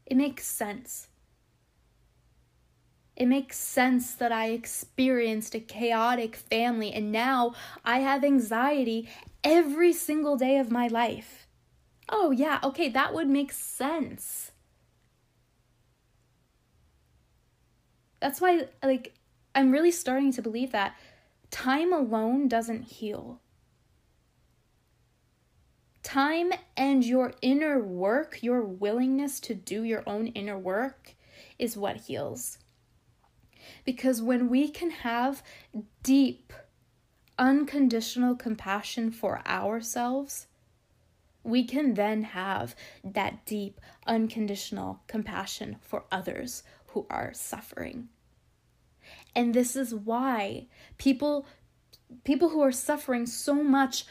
It 0.08 0.18
makes 0.18 0.48
sense. 0.48 1.10
It 3.16 3.28
makes 3.28 3.58
sense 3.58 4.16
that 4.16 4.32
I 4.32 4.48
experienced 4.48 5.54
a 5.54 5.60
chaotic 5.60 6.36
family 6.36 6.92
and 6.92 7.12
now 7.12 7.54
I 7.86 8.00
have 8.00 8.24
anxiety 8.24 9.08
every 9.44 9.94
single 9.94 10.38
day 10.38 10.58
of 10.58 10.72
my 10.72 10.88
life. 10.88 11.41
Oh, 12.12 12.32
yeah, 12.32 12.60
okay, 12.64 12.90
that 12.90 13.14
would 13.14 13.30
make 13.30 13.52
sense. 13.52 14.52
That's 18.20 18.40
why, 18.40 18.68
like, 18.84 19.16
I'm 19.56 19.72
really 19.72 19.92
starting 19.92 20.32
to 20.34 20.42
believe 20.42 20.72
that 20.74 20.96
Time 21.52 21.92
alone 21.92 22.48
doesn't 22.48 22.84
heal. 22.84 23.42
Time 26.02 26.54
and 26.78 27.06
your 27.06 27.34
inner 27.42 27.78
work, 27.78 28.42
your 28.42 28.64
willingness 28.64 29.40
to 29.42 29.54
do 29.54 29.84
your 29.84 30.02
own 30.08 30.28
inner 30.28 30.58
work, 30.58 31.14
is 31.60 31.78
what 31.78 31.98
heals. 31.98 32.58
Because 33.84 34.22
when 34.22 34.50
we 34.50 34.70
can 34.70 34.90
have 34.90 35.44
deep, 36.02 36.54
unconditional 37.38 38.36
compassion 38.36 39.12
for 39.12 39.46
ourselves, 39.46 40.48
we 41.44 41.64
can 41.64 41.94
then 41.96 42.24
have 42.24 42.76
that 43.04 43.46
deep, 43.46 43.80
unconditional 44.06 45.02
compassion 45.08 45.78
for 45.82 46.06
others 46.12 46.64
who 46.88 47.06
are 47.10 47.34
suffering. 47.34 48.10
And 49.36 49.54
this 49.54 49.76
is 49.76 49.94
why 49.94 50.68
people 50.98 51.46
people 52.24 52.50
who 52.50 52.62
are 52.62 52.72
suffering 52.72 53.26
so 53.26 53.64
much 53.64 54.06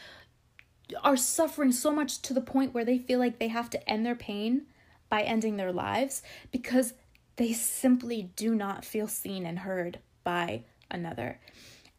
are 1.03 1.17
suffering 1.17 1.71
so 1.71 1.91
much 1.91 2.21
to 2.21 2.33
the 2.33 2.41
point 2.41 2.73
where 2.73 2.83
they 2.83 2.97
feel 2.97 3.19
like 3.19 3.39
they 3.39 3.47
have 3.47 3.69
to 3.69 3.89
end 3.89 4.05
their 4.05 4.15
pain 4.15 4.63
by 5.09 5.21
ending 5.21 5.57
their 5.57 5.71
lives 5.71 6.21
because 6.51 6.93
they 7.37 7.53
simply 7.53 8.31
do 8.35 8.53
not 8.53 8.83
feel 8.83 9.07
seen 9.07 9.45
and 9.45 9.59
heard 9.59 9.99
by 10.23 10.63
another. 10.89 11.39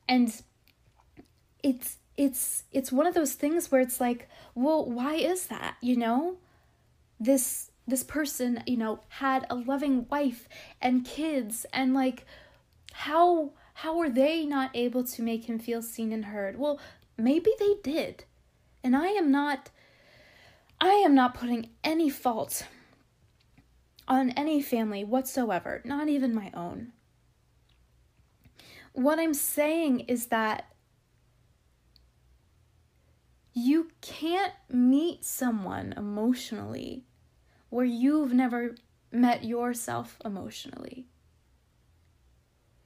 And 0.09 0.35
it's 1.63 1.99
it's 2.23 2.63
it's 2.71 2.93
one 2.93 3.07
of 3.07 3.15
those 3.15 3.33
things 3.35 3.71
where 3.71 3.81
it's 3.81 4.01
like, 4.01 4.29
well, 4.55 4.89
why 4.89 5.15
is 5.15 5.47
that? 5.49 5.77
You 5.81 5.97
know? 5.97 6.37
This 7.19 7.71
this 7.87 8.05
person, 8.05 8.63
you 8.67 8.77
know, 8.77 9.01
had 9.09 9.45
a 9.51 9.57
loving 9.57 10.07
wife 10.09 10.49
and 10.81 11.05
kids 11.05 11.67
and 11.73 11.95
like 11.95 12.25
how 12.93 13.51
how 13.75 13.97
were 13.97 14.11
they 14.11 14.47
not 14.47 14.71
able 14.75 15.03
to 15.03 15.23
make 15.23 15.47
him 15.47 15.59
feel 15.59 15.83
seen 15.83 16.13
and 16.13 16.27
heard? 16.27 16.59
Well, 16.59 16.79
maybe 17.19 17.51
they 17.59 17.75
did. 17.83 18.25
And 18.85 18.97
I 18.97 19.09
am 19.09 19.33
not 19.33 19.71
I 20.81 20.95
am 21.05 21.15
not 21.15 21.35
putting 21.35 21.71
any 21.83 22.09
fault 22.09 22.67
on 24.07 24.31
any 24.31 24.63
family 24.63 25.03
whatsoever, 25.03 25.81
not 25.85 26.09
even 26.09 26.35
my 26.35 26.53
own. 26.55 26.93
What 28.93 29.19
I'm 29.19 29.35
saying 29.35 30.01
is 30.01 30.27
that 30.27 30.72
you 33.53 33.91
can't 34.01 34.53
meet 34.71 35.25
someone 35.25 35.93
emotionally 35.97 37.05
where 37.69 37.85
you've 37.85 38.33
never 38.33 38.75
met 39.11 39.45
yourself 39.45 40.19
emotionally. 40.25 41.07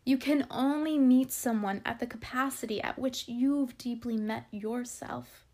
You 0.05 0.19
can 0.19 0.47
only 0.51 0.99
meet 0.99 1.33
someone 1.33 1.83
at 1.85 1.99
the 1.99 2.07
capacity 2.07 2.81
at 2.81 2.99
which 2.99 3.29
you've 3.29 3.77
deeply 3.79 4.17
met 4.17 4.47
yourself. 4.51 5.47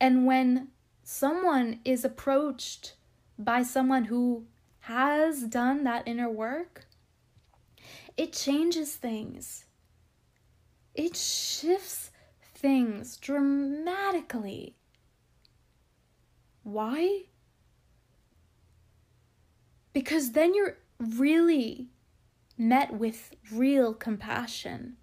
And 0.00 0.26
when 0.26 0.68
someone 1.02 1.80
is 1.84 2.04
approached 2.04 2.94
by 3.38 3.62
someone 3.62 4.04
who 4.04 4.46
has 4.80 5.42
done 5.44 5.84
that 5.84 6.06
inner 6.06 6.30
work, 6.30 6.86
it 8.16 8.32
changes 8.32 8.96
things. 8.96 9.64
It 10.94 11.16
shifts 11.16 12.10
things 12.56 13.16
dramatically. 13.16 14.76
Why? 16.62 17.24
Because 19.92 20.32
then 20.32 20.54
you're 20.54 20.78
really 20.98 21.88
met 22.58 22.94
with 22.94 23.34
real 23.52 23.94
compassion. 23.94 24.96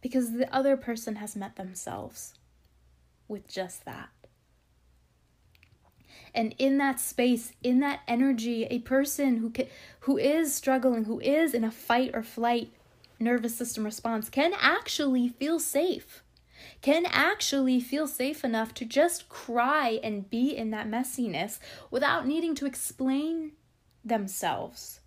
Because 0.00 0.32
the 0.32 0.54
other 0.54 0.76
person 0.76 1.16
has 1.16 1.34
met 1.34 1.56
themselves 1.56 2.34
with 3.26 3.48
just 3.48 3.84
that. 3.84 4.10
And 6.34 6.54
in 6.58 6.78
that 6.78 7.00
space, 7.00 7.52
in 7.62 7.80
that 7.80 8.00
energy, 8.06 8.64
a 8.64 8.78
person 8.80 9.38
who 9.38 9.50
can, 9.50 9.66
who 10.00 10.18
is 10.18 10.54
struggling, 10.54 11.04
who 11.04 11.20
is 11.20 11.54
in 11.54 11.64
a 11.64 11.70
fight 11.70 12.10
or 12.14 12.22
flight 12.22 12.70
nervous 13.18 13.56
system 13.56 13.84
response 13.84 14.28
can 14.28 14.52
actually 14.58 15.28
feel 15.28 15.58
safe. 15.58 16.22
Can 16.80 17.06
actually 17.06 17.80
feel 17.80 18.06
safe 18.06 18.44
enough 18.44 18.74
to 18.74 18.84
just 18.84 19.28
cry 19.28 20.00
and 20.02 20.28
be 20.28 20.56
in 20.56 20.70
that 20.70 20.88
messiness 20.88 21.58
without 21.90 22.26
needing 22.26 22.54
to 22.56 22.66
explain 22.66 23.52
themselves. 24.04 25.00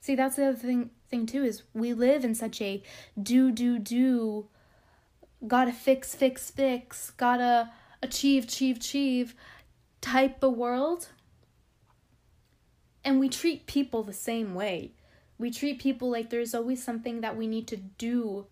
See, 0.00 0.14
that's 0.14 0.36
the 0.36 0.46
other 0.46 0.58
thing 0.58 0.90
thing 1.08 1.26
too 1.26 1.44
is 1.44 1.62
we 1.74 1.92
live 1.92 2.24
in 2.24 2.34
such 2.34 2.60
a 2.62 2.82
do 3.22 3.52
do 3.52 3.78
do 3.78 4.48
gotta 5.46 5.72
fix 5.72 6.14
fix 6.14 6.50
fix 6.50 7.10
gotta 7.10 7.70
achieve 8.02 8.44
achieve 8.44 8.78
achieve 8.78 9.34
type 10.00 10.42
of 10.42 10.54
world 10.54 11.08
and 13.04 13.20
we 13.20 13.28
treat 13.28 13.66
people 13.66 14.02
the 14.02 14.12
same 14.12 14.54
way 14.54 14.92
we 15.42 15.50
treat 15.50 15.80
people 15.80 16.08
like 16.08 16.30
there's 16.30 16.54
always 16.54 16.80
something 16.80 17.20
that 17.20 17.36
we 17.36 17.48
need 17.48 17.66
to 17.66 17.76
do 17.76 18.46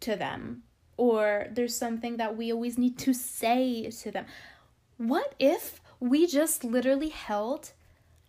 to 0.00 0.16
them 0.16 0.64
or 0.96 1.46
there's 1.52 1.76
something 1.76 2.16
that 2.16 2.36
we 2.36 2.52
always 2.52 2.76
need 2.76 2.98
to 2.98 3.14
say 3.14 3.88
to 3.88 4.10
them 4.10 4.26
what 4.96 5.36
if 5.38 5.80
we 6.00 6.26
just 6.26 6.64
literally 6.64 7.10
held 7.10 7.70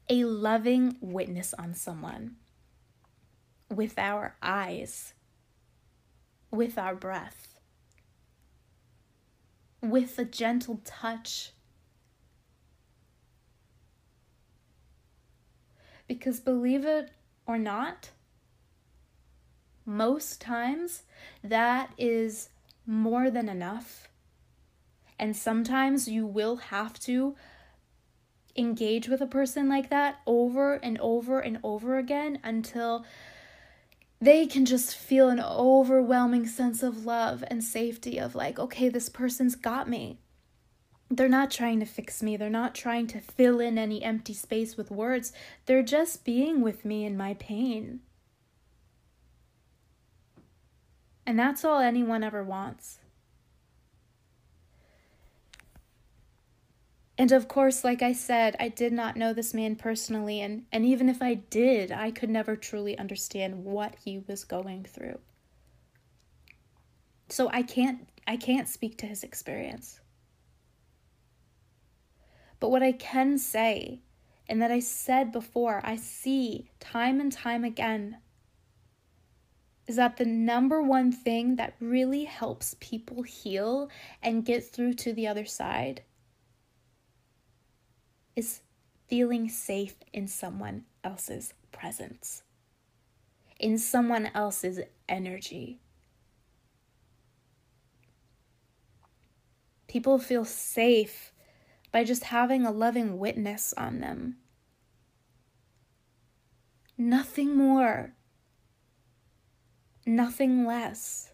a 0.08 0.24
loving 0.24 0.98
witness 1.02 1.56
on 1.58 1.74
someone 1.74 2.36
with 3.72 3.98
our 3.98 4.36
eyes, 4.44 5.16
with 6.52 6.78
our 6.78 6.94
breath, 6.94 7.60
with 9.82 10.20
a 10.20 10.26
gentle 10.26 10.80
touch. 10.86 11.54
Because 16.08 16.40
believe 16.40 16.86
it 16.86 17.10
or 17.46 17.58
not, 17.58 18.10
most 19.86 20.40
times 20.40 21.04
that 21.44 21.92
is 21.98 22.50
more 22.86 23.30
than 23.30 23.50
enough. 23.50 24.08
And 25.20 25.36
sometimes 25.36 26.08
you 26.08 26.26
will 26.26 26.58
have 26.58 27.00
to 27.02 27.36
engage 28.56 29.08
with 29.08 29.22
a 29.22 29.28
person 29.28 29.68
like 29.68 29.90
that 29.90 30.20
over 30.26 30.76
and 30.76 31.00
over 31.00 31.40
and 31.40 31.60
over 31.64 31.98
again 31.98 32.40
until 32.44 33.06
they 34.22 34.46
can 34.46 34.66
just 34.66 34.96
feel 34.96 35.28
an 35.30 35.42
overwhelming 35.42 36.48
sense 36.48 36.82
of 36.82 37.06
love 37.06 37.44
and 37.48 37.64
safety 37.64 38.18
of 38.20 38.36
like, 38.36 38.58
okay, 38.58 38.88
this 38.90 39.10
person's 39.10 39.56
got 39.56 39.90
me. 39.90 40.20
They're 41.10 41.30
not 41.30 41.52
trying 41.52 41.80
to 41.80 41.86
fix 41.86 42.24
me. 42.24 42.38
They're 42.38 42.50
not 42.50 42.74
trying 42.74 43.08
to 43.08 43.20
fill 43.20 43.60
in 43.60 43.78
any 43.78 44.04
empty 44.04 44.34
space 44.34 44.78
with 44.78 44.90
words. 44.90 45.32
They're 45.66 45.84
just 45.84 46.26
being 46.26 46.62
with 46.62 46.86
me 46.86 47.06
in 47.06 47.16
my 47.16 47.36
pain. 47.36 48.00
And 51.26 51.38
that's 51.38 51.64
all 51.64 51.80
anyone 51.80 52.24
ever 52.24 52.44
wants. 52.44 53.00
And 57.18 57.32
of 57.32 57.48
course, 57.48 57.84
like 57.84 58.02
I 58.02 58.12
said, 58.12 58.56
I 58.60 58.70
did 58.70 58.92
not 58.92 59.16
know 59.16 59.34
this 59.34 59.54
man 59.54 59.76
personally, 59.76 60.42
and, 60.42 60.66
and 60.72 60.84
even 60.84 61.10
if 61.10 61.22
I 61.22 61.36
did, 61.36 61.92
I 61.92 62.10
could 62.10 62.30
never 62.30 62.56
truly 62.56 62.98
understand 62.98 63.64
what 63.64 63.96
he 64.04 64.24
was 64.28 64.44
going 64.44 64.84
through. 64.84 65.20
So 67.30 67.50
I 67.52 67.62
can't 67.64 68.08
I 68.28 68.38
can't 68.38 68.68
speak 68.68 68.98
to 69.00 69.06
his 69.06 69.24
experience. 69.24 70.00
But 72.64 72.72
what 72.72 72.82
I 72.82 72.94
can 72.94 73.38
say, 73.38 74.00
and 74.48 74.62
that 74.62 74.72
I 74.72 74.80
said 74.80 75.34
before, 75.34 75.82
I 75.84 75.98
see 75.98 76.70
time 76.80 77.20
and 77.20 77.30
time 77.30 77.66
again, 77.66 78.20
is 79.86 79.98
that 79.98 80.16
the 80.16 80.24
number 80.24 80.82
one 80.82 81.12
thing 81.12 81.58
that 81.58 81.76
really 81.82 82.24
helps 82.24 82.78
people 82.80 83.24
heal 83.24 83.90
and 84.22 84.46
get 84.46 84.64
through 84.64 84.94
to 84.94 85.12
the 85.12 85.28
other 85.28 85.44
side 85.44 86.04
is 88.34 88.62
feeling 89.10 89.50
safe 89.50 89.98
in 90.14 90.30
someone 90.30 90.86
else's 91.04 91.54
presence, 91.74 92.44
in 93.60 93.78
someone 93.78 94.32
else's 94.34 94.80
energy. 95.10 95.82
People 99.90 100.18
feel 100.18 100.46
safe 100.46 101.33
by 101.94 102.04
just 102.04 102.26
having 102.26 102.66
a 102.66 102.72
loving 102.72 103.20
witness 103.20 103.74
on 103.78 104.02
them. 104.02 104.36
Nothing 106.98 107.56
more, 107.56 108.14
nothing 110.06 110.66
less. 110.66 111.30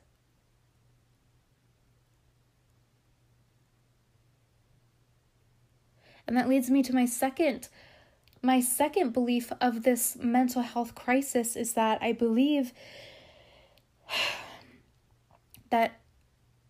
And 6.27 6.37
that 6.37 6.47
leads 6.47 6.69
me 6.69 6.83
to 6.83 6.93
my 6.93 7.05
second 7.05 7.69
my 8.41 8.61
second 8.61 9.11
belief 9.11 9.51
of 9.59 9.83
this 9.83 10.15
mental 10.21 10.61
health 10.61 10.95
crisis 10.95 11.57
is 11.57 11.73
that 11.73 12.01
I 12.01 12.13
believe 12.13 12.71
that 15.71 15.99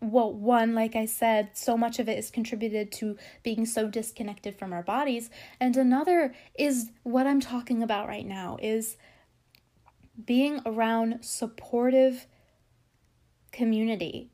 well, 0.00 0.32
one, 0.32 0.74
like 0.74 0.96
I 0.96 1.04
said, 1.04 1.50
so 1.54 1.76
much 1.76 1.98
of 1.98 2.08
it 2.08 2.18
is 2.18 2.30
contributed 2.30 2.90
to 2.92 3.18
being 3.42 3.66
so 3.66 3.88
disconnected 3.88 4.58
from 4.58 4.72
our 4.72 4.82
bodies. 4.82 5.28
And 5.60 5.76
another 5.76 6.34
is 6.58 6.90
what 7.02 7.26
I'm 7.26 7.40
talking 7.40 7.82
about 7.82 8.08
right 8.08 8.26
now 8.26 8.56
is 8.62 8.96
being 10.24 10.60
around 10.64 11.18
supportive 11.22 12.26
community. 13.52 14.30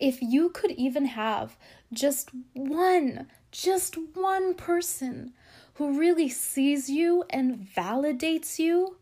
If 0.00 0.22
you 0.22 0.48
could 0.48 0.72
even 0.72 1.04
have 1.06 1.56
just 1.92 2.30
one, 2.54 3.26
just 3.52 3.96
one 4.14 4.54
person 4.54 5.34
who 5.74 5.98
really 5.98 6.28
sees 6.28 6.88
you 6.88 7.24
and 7.30 7.58
validates 7.58 8.58
you. 8.58 8.96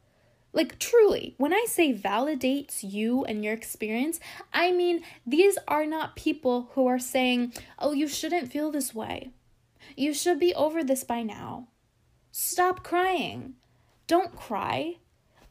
Like, 0.52 0.78
truly, 0.78 1.34
when 1.38 1.54
I 1.54 1.64
say 1.66 1.94
validates 1.94 2.82
you 2.82 3.24
and 3.24 3.42
your 3.42 3.54
experience, 3.54 4.20
I 4.52 4.70
mean 4.70 5.02
these 5.26 5.56
are 5.66 5.86
not 5.86 6.16
people 6.16 6.70
who 6.72 6.86
are 6.86 6.98
saying, 6.98 7.54
oh, 7.78 7.92
you 7.92 8.06
shouldn't 8.06 8.52
feel 8.52 8.70
this 8.70 8.94
way. 8.94 9.30
You 9.96 10.12
should 10.12 10.38
be 10.38 10.54
over 10.54 10.84
this 10.84 11.04
by 11.04 11.22
now. 11.22 11.68
Stop 12.30 12.84
crying. 12.84 13.54
Don't 14.06 14.36
cry. 14.36 14.96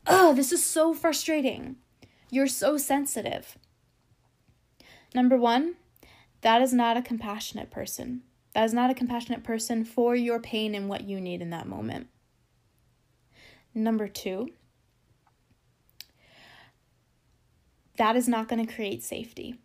Oh, 0.06 0.34
this 0.34 0.52
is 0.52 0.64
so 0.64 0.94
frustrating. 0.94 1.78
You're 2.30 2.48
so 2.48 2.78
sensitive. 2.78 3.58
Number 5.14 5.38
one, 5.38 5.76
that 6.42 6.62
is 6.62 6.74
not 6.74 6.98
a 6.98 7.02
compassionate 7.02 7.72
person. 7.72 8.22
That 8.54 8.66
is 8.66 8.74
not 8.74 8.90
a 8.90 8.96
compassionate 8.96 9.44
person 9.44 9.86
for 9.86 10.16
your 10.16 10.40
pain 10.40 10.76
and 10.76 10.90
what 10.90 11.04
you 11.04 11.20
need 11.20 11.42
in 11.42 11.50
that 11.52 11.68
moment. 11.68 12.08
Number 13.74 14.08
two, 14.08 14.50
that 18.02 18.16
is 18.16 18.28
not 18.28 18.48
going 18.48 18.66
to 18.66 18.74
create 18.74 19.04
safety. 19.04 19.60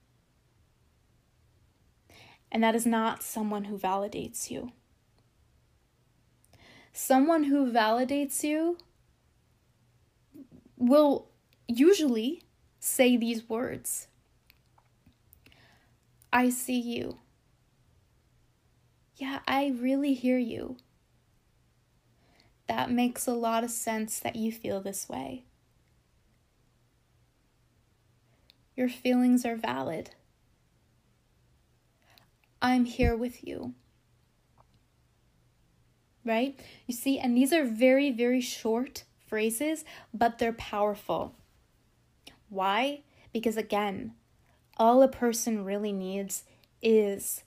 And 2.52 2.62
that 2.62 2.74
is 2.74 2.84
not 2.84 3.22
someone 3.22 3.64
who 3.64 3.78
validates 3.78 4.50
you. 4.50 4.72
Someone 6.92 7.44
who 7.44 7.72
validates 7.72 8.44
you 8.44 8.76
will 10.76 11.30
usually 11.66 12.42
say 12.78 13.16
these 13.16 13.48
words 13.48 14.06
I 16.30 16.50
see 16.50 16.78
you. 16.78 17.16
Yeah, 19.16 19.38
I 19.48 19.72
really 19.80 20.12
hear 20.12 20.36
you. 20.36 20.76
That 22.66 22.90
makes 22.90 23.26
a 23.26 23.32
lot 23.32 23.64
of 23.64 23.70
sense 23.70 24.18
that 24.18 24.36
you 24.36 24.52
feel 24.52 24.82
this 24.82 25.08
way. 25.08 25.45
Your 28.76 28.88
feelings 28.88 29.46
are 29.46 29.56
valid. 29.56 30.10
I'm 32.60 32.84
here 32.84 33.16
with 33.16 33.46
you. 33.46 33.74
Right? 36.24 36.58
You 36.86 36.94
see, 36.94 37.18
and 37.18 37.36
these 37.36 37.52
are 37.52 37.64
very, 37.64 38.10
very 38.10 38.40
short 38.40 39.04
phrases, 39.26 39.84
but 40.12 40.38
they're 40.38 40.52
powerful. 40.52 41.34
Why? 42.48 43.02
Because 43.32 43.56
again, 43.56 44.12
all 44.76 45.02
a 45.02 45.08
person 45.08 45.64
really 45.64 45.92
needs 45.92 46.44
is 46.82 47.44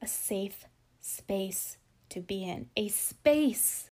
a 0.00 0.06
safe 0.06 0.66
space 1.00 1.78
to 2.10 2.20
be 2.20 2.44
in, 2.44 2.68
a 2.76 2.88
space. 2.88 3.90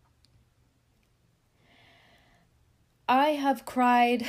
I 3.08 3.30
have 3.30 3.64
cried 3.64 4.26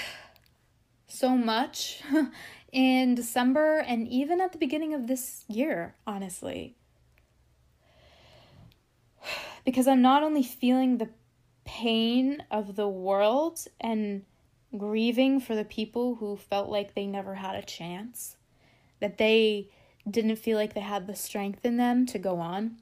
so 1.10 1.36
much 1.36 2.02
in 2.72 3.16
December 3.16 3.80
and 3.80 4.08
even 4.08 4.40
at 4.40 4.52
the 4.52 4.58
beginning 4.58 4.94
of 4.94 5.08
this 5.08 5.44
year, 5.48 5.96
honestly. 6.08 6.76
Because 9.66 9.90
I'm 9.90 10.02
not 10.02 10.24
only 10.24 10.42
feeling 10.42 10.98
the 10.98 11.10
pain 11.66 12.42
of 12.50 12.76
the 12.76 12.88
world 12.88 13.68
and 13.80 14.24
grieving 14.76 15.40
for 15.40 15.54
the 15.54 15.66
people 15.66 16.16
who 16.16 16.38
felt 16.38 16.70
like 16.70 16.96
they 16.96 17.06
never 17.06 17.36
had 17.36 17.56
a 17.56 17.62
chance, 17.62 18.38
that 19.00 19.18
they 19.18 19.70
didn't 20.10 20.38
feel 20.38 20.58
like 20.58 20.74
they 20.74 20.80
had 20.80 21.08
the 21.08 21.16
strength 21.16 21.66
in 21.66 21.78
them 21.78 22.06
to 22.08 22.18
go 22.18 22.40
on. 22.40 22.78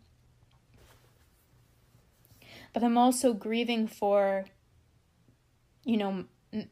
But 2.73 2.83
I'm 2.83 2.97
also 2.97 3.33
grieving 3.33 3.87
for, 3.87 4.45
you 5.83 5.97
know, 5.97 6.25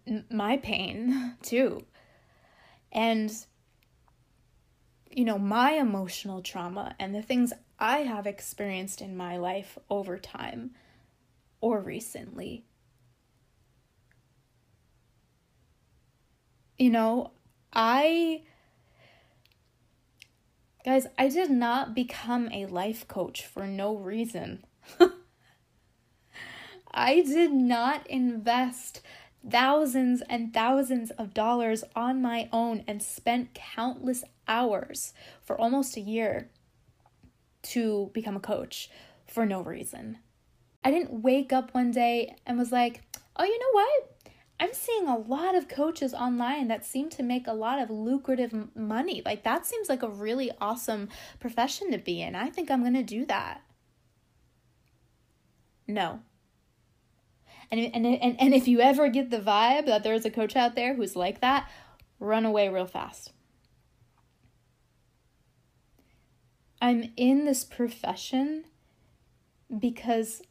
m- 0.08 0.26
my 0.30 0.58
pain 0.58 1.36
too. 1.42 1.86
And, 2.92 3.32
you 5.12 5.26
know, 5.26 5.38
my 5.38 5.72
emotional 5.74 6.42
trauma 6.42 6.96
and 7.00 7.14
the 7.14 7.22
things 7.22 7.52
I 7.78 8.00
have 8.00 8.26
experienced 8.26 9.02
in 9.02 9.18
my 9.18 9.38
life 9.38 9.78
over 9.90 10.18
time 10.18 10.72
or 11.60 11.82
recently. 11.82 12.64
You 16.78 16.90
know, 16.90 17.32
I 17.74 18.44
Guys, 20.86 21.08
I 21.18 21.30
did 21.30 21.50
not 21.50 21.96
become 21.96 22.48
a 22.52 22.68
life 22.68 23.08
coach 23.08 23.44
for 23.44 23.66
no 23.66 23.96
reason. 23.96 24.64
I 26.94 27.22
did 27.24 27.52
not 27.52 28.06
invest 28.06 29.02
thousands 29.50 30.22
and 30.30 30.54
thousands 30.54 31.12
of 31.12 31.34
dollars 31.34 31.84
on 31.96 32.22
my 32.22 32.50
own 32.52 32.84
and 32.88 33.02
spent 33.02 33.54
countless 33.54 34.24
hours 34.48 35.14
for 35.44 35.60
almost 35.60 35.98
a 35.98 36.02
year 36.02 36.50
to 37.62 38.12
become 38.14 38.36
a 38.36 38.40
coach 38.40 38.90
for 39.26 39.46
no 39.46 39.62
reason. 39.62 40.18
I 40.84 40.92
didn't 40.92 41.24
wake 41.24 41.52
up 41.52 41.74
one 41.74 41.92
day 41.92 42.36
and 42.46 42.58
was 42.58 42.72
like, 42.72 43.02
oh, 43.36 43.44
you 43.44 43.60
know 43.60 43.72
what? 43.72 44.12
I'm 44.60 44.74
seeing 44.74 45.08
a 45.08 45.18
lot 45.18 45.56
of 45.56 45.68
coaches 45.68 46.14
online 46.14 46.70
that 46.70 46.86
seem 46.86 47.10
to 47.10 47.24
make 47.24 47.48
a 47.48 47.54
lot 47.54 47.80
of 47.80 47.90
lucrative 47.90 48.54
money. 48.76 49.22
Like, 49.26 49.44
that 49.44 49.66
seems 49.66 49.90
like 49.90 50.02
a 50.02 50.10
really 50.10 50.52
awesome 50.62 51.10
profession 51.40 51.92
to 51.92 51.98
be 51.98 52.22
in. 52.22 52.36
I 52.36 52.50
think 52.50 52.72
I'm 52.72 52.82
going 52.82 52.94
to 52.94 53.04
do 53.04 53.26
that. 53.26 53.62
No. 55.88 56.22
And, 57.72 57.80
and, 57.80 58.06
and, 58.06 58.40
and 58.40 58.54
if 58.54 58.68
you 58.68 58.80
ever 58.80 59.10
get 59.10 59.32
the 59.32 59.40
vibe 59.40 59.86
that 59.86 60.04
there's 60.04 60.26
a 60.26 60.30
coach 60.30 60.56
out 60.56 60.76
there 60.76 60.96
who's 60.96 61.16
like 61.16 61.42
that, 61.42 61.70
run 62.20 62.46
away 62.46 62.70
real 62.70 62.86
fast. 62.86 63.32
I'm 66.82 67.12
in 67.18 67.46
this 67.46 67.64
profession 67.64 68.66
because 69.78 70.42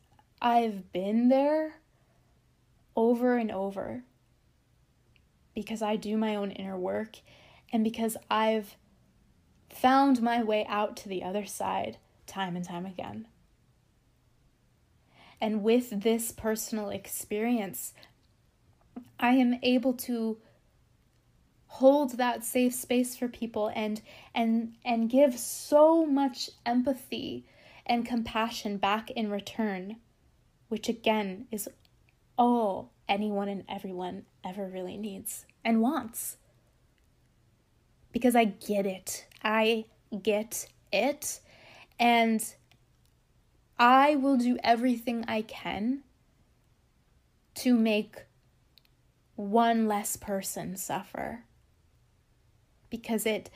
I've 0.41 0.93
been 0.93 1.29
there 1.29 1.81
over 2.97 3.37
and 3.37 3.51
over. 3.51 4.05
Because 5.55 5.83
I 5.83 5.97
do 5.97 6.17
my 6.17 6.35
own 6.35 6.51
inner 6.51 6.77
work 6.77 7.19
and 7.73 7.85
because 7.85 8.17
I've 8.29 8.77
found 9.73 10.21
my 10.21 10.43
way 10.43 10.67
out 10.69 10.97
to 10.99 11.09
the 11.09 11.23
other 11.23 11.47
side 11.47 11.99
time 12.27 12.57
and 12.57 12.65
time 12.65 12.87
again. 12.87 13.27
And 15.45 15.63
with 15.63 16.01
this 16.01 16.33
personal 16.33 16.89
experience, 16.89 17.93
I 19.21 19.33
am 19.33 19.59
able 19.63 19.93
to 19.93 20.39
hold 21.67 22.17
that 22.17 22.43
safe 22.43 22.73
space 22.73 23.15
for 23.15 23.29
people 23.29 23.71
and 23.75 24.01
and 24.35 24.73
and 24.87 25.11
give 25.11 25.39
so 25.39 26.07
much 26.07 26.49
empathy 26.65 27.45
and 27.85 28.07
compassion 28.07 28.79
back 28.79 29.11
in 29.11 29.31
return 29.31 29.97
which 30.69 30.89
again 30.89 31.47
is 31.51 31.69
all 32.39 32.91
anyone 33.07 33.51
and 33.51 33.65
everyone 33.69 34.25
ever 34.47 34.67
really 34.67 34.97
needs 34.97 35.45
and 35.63 35.83
wants. 35.83 36.39
Because 38.13 38.35
i 38.35 38.45
get 38.47 38.87
it. 38.87 39.27
I 39.43 39.85
get 40.23 40.69
it. 40.91 41.41
And 42.01 42.43
i 43.79 44.15
will 44.15 44.37
do 44.37 44.57
everything 44.63 45.25
i 45.27 45.43
can 45.43 46.03
to 47.55 47.75
make 47.75 48.25
one 49.37 49.87
less 49.89 50.17
person 50.17 50.77
suffer 50.77 51.45
because 52.91 53.27
it 53.27 53.51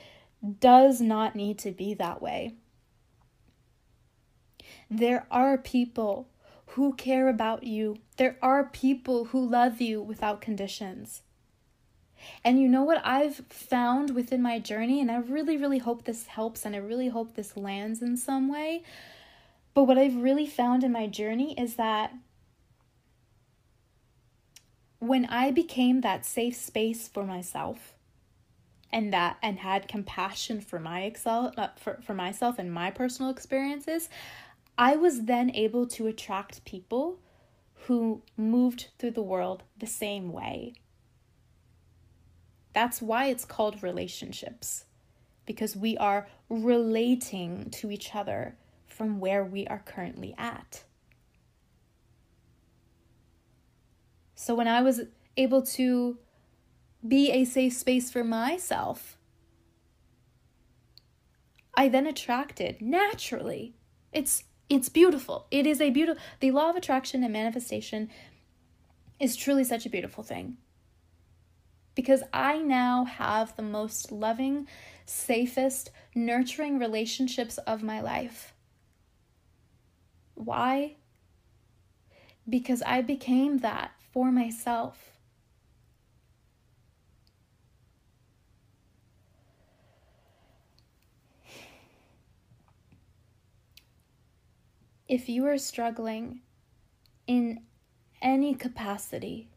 does 0.61 1.01
not 1.01 1.35
need 1.35 1.59
to 1.59 1.71
be 1.71 1.95
that 1.95 2.23
way. 2.23 2.55
There 4.91 5.27
are 5.31 5.59
people 5.59 6.29
who 6.73 6.95
care 6.95 7.29
about 7.29 7.65
you. 7.65 7.99
There 8.17 8.37
are 8.43 8.65
people 8.65 9.27
who 9.27 9.47
love 9.47 9.81
you 9.81 10.03
without 10.03 10.41
conditions. 10.41 11.23
And 12.45 12.61
you 12.61 12.69
know 12.69 12.83
what 12.83 13.01
I've 13.05 13.43
found 13.49 14.15
within 14.15 14.43
my 14.43 14.59
journey, 14.59 15.01
and 15.01 15.11
I 15.11 15.19
really, 15.19 15.57
really 15.57 15.79
hope 15.79 16.05
this 16.05 16.27
helps 16.27 16.65
and 16.65 16.75
I 16.75 16.79
really 16.79 17.09
hope 17.09 17.35
this 17.35 17.57
lands 17.57 18.03
in 18.03 18.17
some 18.17 18.49
way. 18.49 18.83
But 19.79 19.85
what 19.85 19.97
I've 19.97 20.17
really 20.17 20.49
found 20.49 20.83
in 20.83 20.91
my 20.91 21.07
journey 21.07 21.55
is 21.57 21.77
that 21.77 22.13
when 24.99 25.25
I 25.27 25.53
became 25.53 26.01
that 26.01 26.27
safe 26.27 26.57
space 26.57 27.07
for 27.07 27.23
myself, 27.23 27.95
and 28.91 29.13
that 29.13 29.37
and 29.41 29.61
had 29.61 29.87
compassion 29.87 30.61
for 30.61 30.81
my 30.81 31.03
excel 31.03 31.53
uh, 31.57 31.69
for, 31.77 32.01
for 32.05 32.13
myself 32.13 32.59
and 32.59 32.73
my 32.73 32.91
personal 32.91 33.31
experiences 33.31 34.09
i 34.79 34.97
was 34.97 35.25
then 35.25 35.51
able 35.55 35.87
to 35.87 36.07
attract 36.07 36.65
people 36.65 37.21
who 37.87 38.23
moved 38.37 38.89
through 38.99 39.13
the 39.13 39.23
world 39.23 39.63
the 39.79 39.87
same 39.87 40.33
way. 40.33 40.73
That's 42.73 43.01
why 43.01 43.27
it's 43.27 43.45
called 43.45 43.83
relationships 43.83 44.87
because 45.47 45.77
we 45.77 45.97
are 45.99 46.27
relating 46.49 47.71
to 47.71 47.91
each 47.91 48.15
other 48.15 48.57
from 48.99 49.21
where 49.21 49.45
we 49.45 49.67
are 49.69 49.83
currently 49.87 50.35
at 50.37 50.83
so 54.35 54.55
when 54.55 54.69
i 54.69 54.83
was 54.83 55.01
able 55.39 55.63
to 55.63 56.19
be 57.07 57.31
a 57.31 57.45
safe 57.45 57.75
space 57.75 58.11
for 58.11 58.25
myself. 58.25 59.17
I 61.75 61.89
then 61.89 62.07
attracted 62.07 62.81
naturally. 62.81 63.75
It's 64.13 64.45
it's 64.69 64.89
beautiful. 64.89 65.47
It 65.51 65.67
is 65.67 65.81
a 65.81 65.91
beautiful 65.91 66.23
the 66.41 66.51
law 66.51 66.71
of 66.71 66.77
attraction 66.77 67.23
and 67.23 67.33
manifestation 67.33 68.11
is 69.21 69.37
truly 69.37 69.65
such 69.65 69.87
a 69.87 69.91
beautiful 69.91 70.25
thing. 70.25 70.57
Because 71.95 72.23
I 72.33 72.59
now 72.59 73.05
have 73.05 73.57
the 73.57 73.63
most 73.63 74.13
loving, 74.13 74.69
safest, 75.05 75.91
nurturing 76.15 76.79
relationships 76.79 77.59
of 77.59 77.83
my 77.83 78.01
life. 78.01 78.55
Why? 80.39 80.97
Because 82.49 82.83
I 82.83 83.03
became 83.03 83.59
that 83.59 83.93
for 84.13 84.33
myself. 84.33 85.09
if 95.09 95.29
you 95.29 95.47
are 95.47 95.59
struggling 95.59 96.41
in 97.27 97.61
any 98.21 98.55
capacity, 98.55 99.49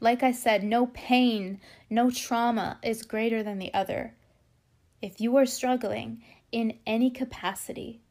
like 0.00 0.22
I 0.22 0.32
said, 0.32 0.64
no 0.64 0.86
pain, 0.88 1.60
no 1.88 2.10
trauma 2.10 2.78
is 2.82 3.02
greater 3.04 3.42
than 3.42 3.58
the 3.58 3.72
other. 3.72 4.14
If 5.00 5.20
you 5.20 5.36
are 5.36 5.46
struggling 5.46 6.22
in 6.50 6.78
any 6.86 7.10
capacity, 7.10 8.02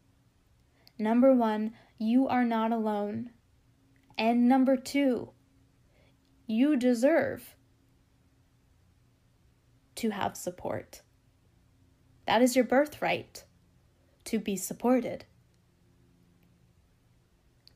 number 0.98 1.34
one, 1.34 1.74
you 1.98 2.28
are 2.28 2.46
not 2.46 2.72
alone. 2.72 3.32
And 4.18 4.48
number 4.48 4.78
two, 4.78 5.32
you 6.48 6.76
deserve 6.78 7.56
to 9.96 10.12
have 10.12 10.38
support. 10.38 11.02
That 12.28 12.42
is 12.42 12.56
your 12.56 12.66
birthright 12.66 13.44
to 14.26 14.40
be 14.40 14.56
supported. 14.56 15.26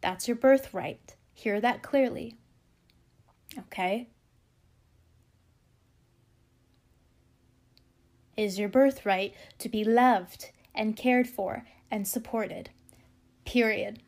That's 0.02 0.28
your 0.28 0.38
birthright. 0.38 1.16
Hear 1.34 1.62
that 1.62 1.82
clearly. 1.82 2.38
Okay? 3.58 4.10
Is 8.38 8.58
your 8.58 8.70
birthright 8.70 9.36
to 9.58 9.68
be 9.68 9.84
loved 9.84 10.52
and 10.74 10.96
cared 10.96 11.28
for 11.28 11.66
and 11.92 12.08
supported. 12.08 12.70
Period. 13.50 14.04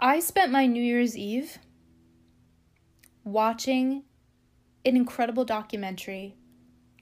I 0.00 0.18
spent 0.18 0.50
my 0.50 0.66
New 0.66 0.82
Year's 0.82 1.16
Eve 1.16 1.58
watching 3.22 4.02
an 4.84 4.96
incredible 4.96 5.44
documentary 5.44 6.34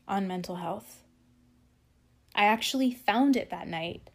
on 0.07 0.29
mental 0.29 0.57
health. 0.57 1.05
I 2.35 2.45
actually 2.45 2.93
found 2.93 3.35
it 3.35 3.49
that 3.49 3.67
night, 3.67 4.11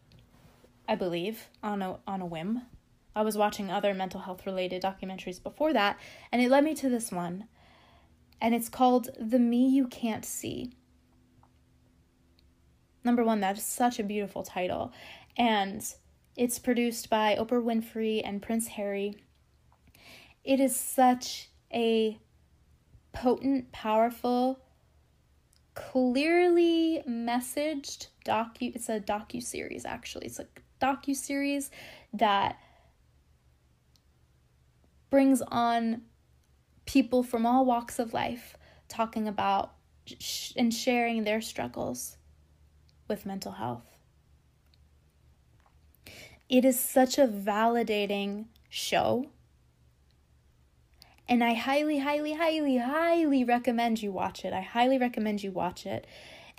I 0.88 0.94
believe, 0.94 1.48
on 1.64 1.82
a, 1.82 1.98
on 2.06 2.22
a 2.22 2.28
whim. 2.28 2.62
I 3.16 3.24
was 3.24 3.36
watching 3.36 3.72
other 3.72 3.96
mental 3.96 4.20
health 4.20 4.46
related 4.46 4.84
documentaries 4.84 5.42
before 5.42 5.74
that, 5.74 5.98
and 6.32 6.40
it 6.40 6.52
led 6.52 6.64
me 6.64 6.76
to 6.76 6.88
this 6.88 7.12
one. 7.12 7.46
And 8.40 8.54
it's 8.54 8.70
called 8.70 9.10
The 9.20 9.40
Me 9.40 9.68
You 9.68 9.88
Can't 9.88 10.26
See. 10.26 10.74
Number 13.04 13.24
one, 13.24 13.40
that 13.40 13.58
is 13.58 13.64
such 13.64 14.00
a 14.00 14.04
beautiful 14.04 14.44
title. 14.44 14.92
And 15.38 15.84
it's 16.36 16.60
produced 16.60 17.10
by 17.10 17.36
Oprah 17.36 17.64
Winfrey 17.64 18.22
and 18.24 18.42
Prince 18.42 18.68
Harry. 18.68 19.16
It 20.44 20.60
is 20.60 20.76
such 20.76 21.50
a 21.74 22.20
potent, 23.14 23.72
powerful, 23.72 24.60
clearly 25.78 27.04
messaged 27.08 28.08
docu 28.26 28.74
it's 28.76 28.90
a 28.90 29.00
docu 29.00 29.42
series 29.42 29.86
actually 29.86 30.26
it's 30.26 30.40
a 30.40 30.48
docu 30.82 31.16
series 31.16 31.70
that 32.14 32.58
brings 35.12 35.44
on 35.50 36.02
people 36.88 37.22
from 37.22 37.46
all 37.46 37.66
walks 37.66 38.00
of 38.00 38.14
life 38.14 38.56
talking 38.90 39.28
about 39.28 39.74
sh- 40.06 40.54
and 40.58 40.74
sharing 40.74 41.24
their 41.24 41.42
struggles 41.42 42.18
with 43.08 43.26
mental 43.26 43.54
health 43.54 43.86
it 46.50 46.66
is 46.66 46.80
such 46.80 47.18
a 47.18 47.28
validating 47.28 48.46
show 48.70 49.30
and 51.30 51.44
I 51.44 51.56
highly, 51.56 52.00
highly, 52.00 52.34
highly, 52.34 52.78
highly 52.78 53.44
recommend 53.44 54.02
you 54.02 54.12
watch 54.12 54.46
it. 54.46 54.54
I 54.54 54.62
highly 54.62 54.98
recommend 54.98 55.44
you 55.44 55.52
watch 55.52 55.86
it 55.86 56.08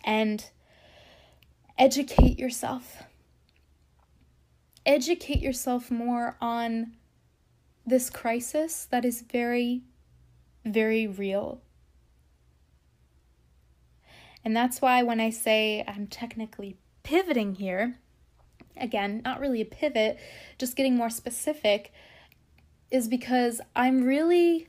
and 0.05 0.45
educate 1.79 2.39
yourself. 2.39 3.05
Educate 4.85 5.41
yourself 5.41 5.91
more 5.91 6.37
on 6.41 6.93
this 7.87 8.11
crisis 8.11 8.87
that 8.91 9.07
is 9.07 9.23
very, 9.23 9.85
very 10.73 11.07
real. 11.07 11.61
And 14.45 14.57
that's 14.57 14.81
why 14.81 15.03
when 15.03 15.21
I 15.21 15.31
say 15.31 15.85
I'm 15.87 16.07
technically 16.07 16.77
pivoting 17.03 17.57
here, 17.57 17.99
again, 18.77 19.23
not 19.25 19.41
really 19.41 19.61
a 19.61 19.67
pivot, 19.67 20.19
just 20.59 20.77
getting 20.77 20.97
more 20.97 21.11
specific, 21.11 21.93
is 22.91 23.09
because 23.09 23.61
I'm 23.77 24.05
really 24.05 24.69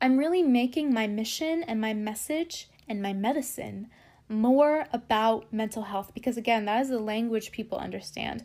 I'm 0.00 0.16
really 0.16 0.44
making 0.44 0.94
my 0.94 1.08
mission 1.08 1.64
and 1.64 1.80
my 1.80 1.92
message 1.92 2.68
and 2.88 3.02
my 3.02 3.12
medicine 3.12 3.88
more 4.28 4.86
about 4.92 5.52
mental 5.52 5.82
health 5.82 6.12
because 6.14 6.36
again, 6.36 6.66
that 6.66 6.82
is 6.82 6.88
the 6.88 7.00
language 7.00 7.50
people 7.50 7.78
understand 7.78 8.44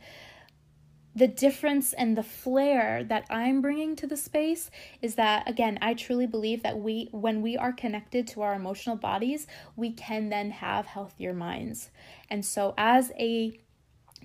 the 1.16 1.28
difference 1.28 1.94
and 1.94 2.18
the 2.18 2.24
flair 2.24 3.04
that 3.04 3.26
I'm 3.30 3.62
bringing 3.62 3.96
to 3.98 4.08
the 4.08 4.18
space 4.18 4.72
is 5.02 5.16
that 5.16 5.48
again, 5.48 5.78
I 5.82 5.94
truly 5.94 6.26
believe 6.26 6.64
that 6.64 6.80
we 6.80 7.10
when 7.12 7.42
we 7.42 7.56
are 7.56 7.72
connected 7.72 8.28
to 8.30 8.42
our 8.42 8.56
emotional 8.56 8.96
bodies, 8.96 9.46
we 9.76 9.92
can 9.92 10.30
then 10.30 10.52
have 10.52 10.88
healthier 10.88 11.34
minds. 11.34 11.92
And 12.30 12.44
so 12.44 12.74
as 12.78 13.12
a 13.20 13.60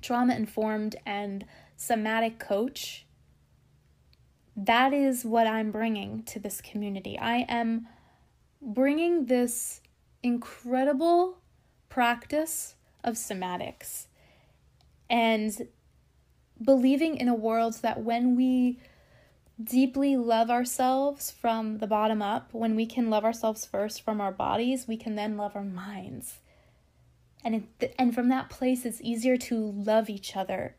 trauma 0.00 0.34
informed 0.34 0.96
and 1.04 1.44
somatic 1.76 2.38
coach, 2.38 3.06
that 4.56 4.92
is 4.92 5.24
what 5.24 5.46
I'm 5.46 5.70
bringing 5.70 6.22
to 6.24 6.40
this 6.40 6.60
community. 6.60 7.18
I 7.18 7.44
am 7.48 7.86
bringing 8.60 9.26
this 9.26 9.80
incredible 10.22 11.38
practice 11.88 12.74
of 13.04 13.14
somatics. 13.14 14.06
And 15.08 15.68
believing 16.62 17.16
in 17.16 17.28
a 17.28 17.34
world 17.34 17.74
that 17.82 18.02
when 18.02 18.36
we 18.36 18.78
deeply 19.62 20.16
love 20.16 20.50
ourselves 20.50 21.30
from 21.30 21.78
the 21.78 21.86
bottom 21.86 22.22
up, 22.22 22.52
when 22.52 22.76
we 22.76 22.86
can 22.86 23.10
love 23.10 23.24
ourselves 23.24 23.64
first 23.64 24.02
from 24.02 24.20
our 24.20 24.32
bodies, 24.32 24.86
we 24.86 24.96
can 24.96 25.16
then 25.16 25.36
love 25.36 25.56
our 25.56 25.64
minds. 25.64 26.38
And 27.44 27.66
it, 27.80 27.94
and 27.98 28.14
from 28.14 28.28
that 28.28 28.50
place 28.50 28.84
it's 28.84 29.00
easier 29.00 29.36
to 29.36 29.56
love 29.56 30.10
each 30.10 30.36
other. 30.36 30.76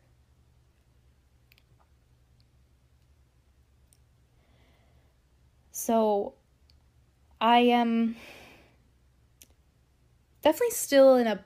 So 5.72 6.34
I 7.40 7.60
am 7.60 8.16
definitely 10.42 10.70
still 10.74 11.16
in 11.16 11.26
a 11.26 11.42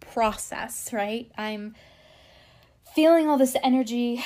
process, 0.00 0.92
right? 0.92 1.30
I'm 1.38 1.74
feeling 2.94 3.28
all 3.28 3.38
this 3.38 3.56
energy. 3.62 4.22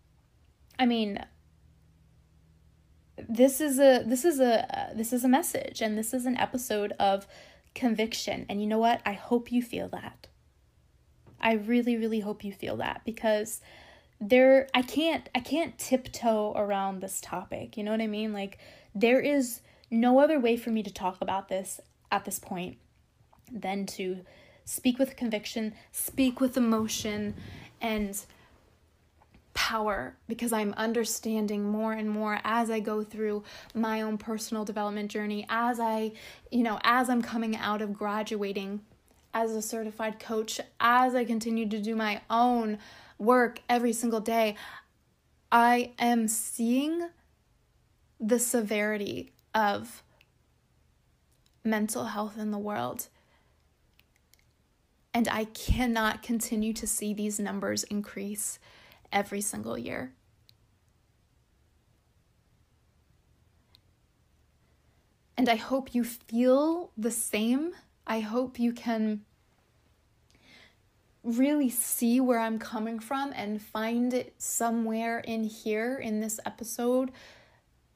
I 0.78 0.86
mean, 0.86 1.24
this 3.28 3.60
is 3.60 3.78
a 3.78 4.02
this 4.04 4.24
is 4.24 4.40
a 4.40 4.78
uh, 4.78 4.94
this 4.94 5.12
is 5.12 5.24
a 5.24 5.28
message 5.28 5.80
and 5.80 5.96
this 5.96 6.12
is 6.12 6.26
an 6.26 6.36
episode 6.36 6.92
of 6.98 7.26
conviction. 7.74 8.46
And 8.48 8.60
you 8.60 8.66
know 8.66 8.78
what? 8.78 9.00
I 9.06 9.12
hope 9.12 9.52
you 9.52 9.62
feel 9.62 9.88
that. 9.88 10.26
I 11.40 11.54
really 11.54 11.96
really 11.96 12.20
hope 12.20 12.44
you 12.44 12.52
feel 12.52 12.76
that 12.78 13.02
because 13.04 13.60
there 14.20 14.68
i 14.72 14.80
can't 14.80 15.28
i 15.34 15.40
can't 15.40 15.76
tiptoe 15.78 16.52
around 16.56 17.00
this 17.00 17.20
topic. 17.20 17.76
You 17.76 17.84
know 17.84 17.90
what 17.90 18.00
i 18.00 18.06
mean? 18.06 18.32
Like 18.32 18.58
there 18.94 19.20
is 19.20 19.60
no 19.90 20.18
other 20.18 20.40
way 20.40 20.56
for 20.56 20.70
me 20.70 20.82
to 20.82 20.92
talk 20.92 21.18
about 21.20 21.48
this 21.48 21.80
at 22.10 22.24
this 22.24 22.38
point 22.38 22.78
than 23.52 23.86
to 23.86 24.20
speak 24.64 24.98
with 24.98 25.16
conviction 25.16 25.74
speak 25.92 26.40
with 26.40 26.56
emotion 26.56 27.34
and 27.80 28.24
power 29.54 30.16
because 30.28 30.52
I'm 30.52 30.74
understanding 30.76 31.64
more 31.64 31.92
and 31.92 32.10
more 32.10 32.40
as 32.44 32.70
I 32.70 32.80
go 32.80 33.02
through 33.02 33.44
my 33.72 34.02
own 34.02 34.18
personal 34.18 34.64
development 34.64 35.10
journey, 35.10 35.46
as 35.48 35.80
I, 35.80 36.12
you 36.50 36.62
know, 36.62 36.78
as 36.82 37.08
I'm 37.08 37.22
coming 37.22 37.56
out 37.56 37.80
of 37.80 37.94
graduating 37.94 38.80
as 39.32 39.52
a 39.52 39.62
certified 39.62 40.18
coach, 40.18 40.60
as 40.80 41.14
I 41.14 41.24
continue 41.24 41.68
to 41.68 41.80
do 41.80 41.96
my 41.96 42.20
own 42.28 42.78
work 43.18 43.60
every 43.68 43.92
single 43.92 44.20
day, 44.20 44.56
I 45.50 45.92
am 45.98 46.28
seeing 46.28 47.08
the 48.20 48.38
severity 48.38 49.32
of 49.54 50.02
mental 51.64 52.06
health 52.06 52.36
in 52.36 52.50
the 52.50 52.58
world 52.58 53.08
and 55.14 55.28
I 55.28 55.44
cannot 55.44 56.22
continue 56.22 56.72
to 56.74 56.86
see 56.86 57.14
these 57.14 57.38
numbers 57.38 57.84
increase 57.84 58.58
every 59.12 59.40
single 59.40 59.78
year. 59.78 60.12
And 65.38 65.48
I 65.48 65.54
hope 65.54 65.94
you 65.94 66.04
feel 66.04 66.90
the 66.96 67.12
same. 67.12 67.72
I 68.06 68.20
hope 68.20 68.58
you 68.58 68.72
can 68.72 69.22
really 71.22 71.70
see 71.70 72.20
where 72.20 72.40
I'm 72.40 72.58
coming 72.58 72.98
from 72.98 73.32
and 73.34 73.62
find 73.62 74.12
it 74.12 74.34
somewhere 74.38 75.20
in 75.20 75.44
here 75.44 75.96
in 75.96 76.20
this 76.20 76.38
episode 76.44 77.10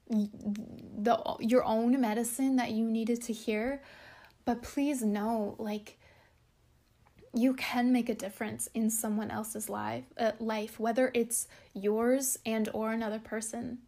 the 0.09 1.37
your 1.41 1.65
own 1.65 2.01
medicine 2.01 2.57
that 2.57 2.71
you 2.71 2.85
needed 2.85 3.21
to 3.23 3.33
hear. 3.33 3.83
But 4.47 4.63
please 4.63 5.03
know 5.03 5.55
like 5.59 5.98
you 7.35 7.55
can 7.55 7.93
make 7.93 8.09
a 8.09 8.15
difference 8.15 8.69
in 8.75 8.91
someone 8.91 9.31
else's 9.31 9.69
life 9.69 10.05
uh, 10.19 10.33
life 10.41 10.81
whether 10.81 11.11
it's 11.15 11.47
yours 11.75 12.39
and 12.47 12.69
or 12.73 12.93
another 12.93 13.19
person. 13.19 13.79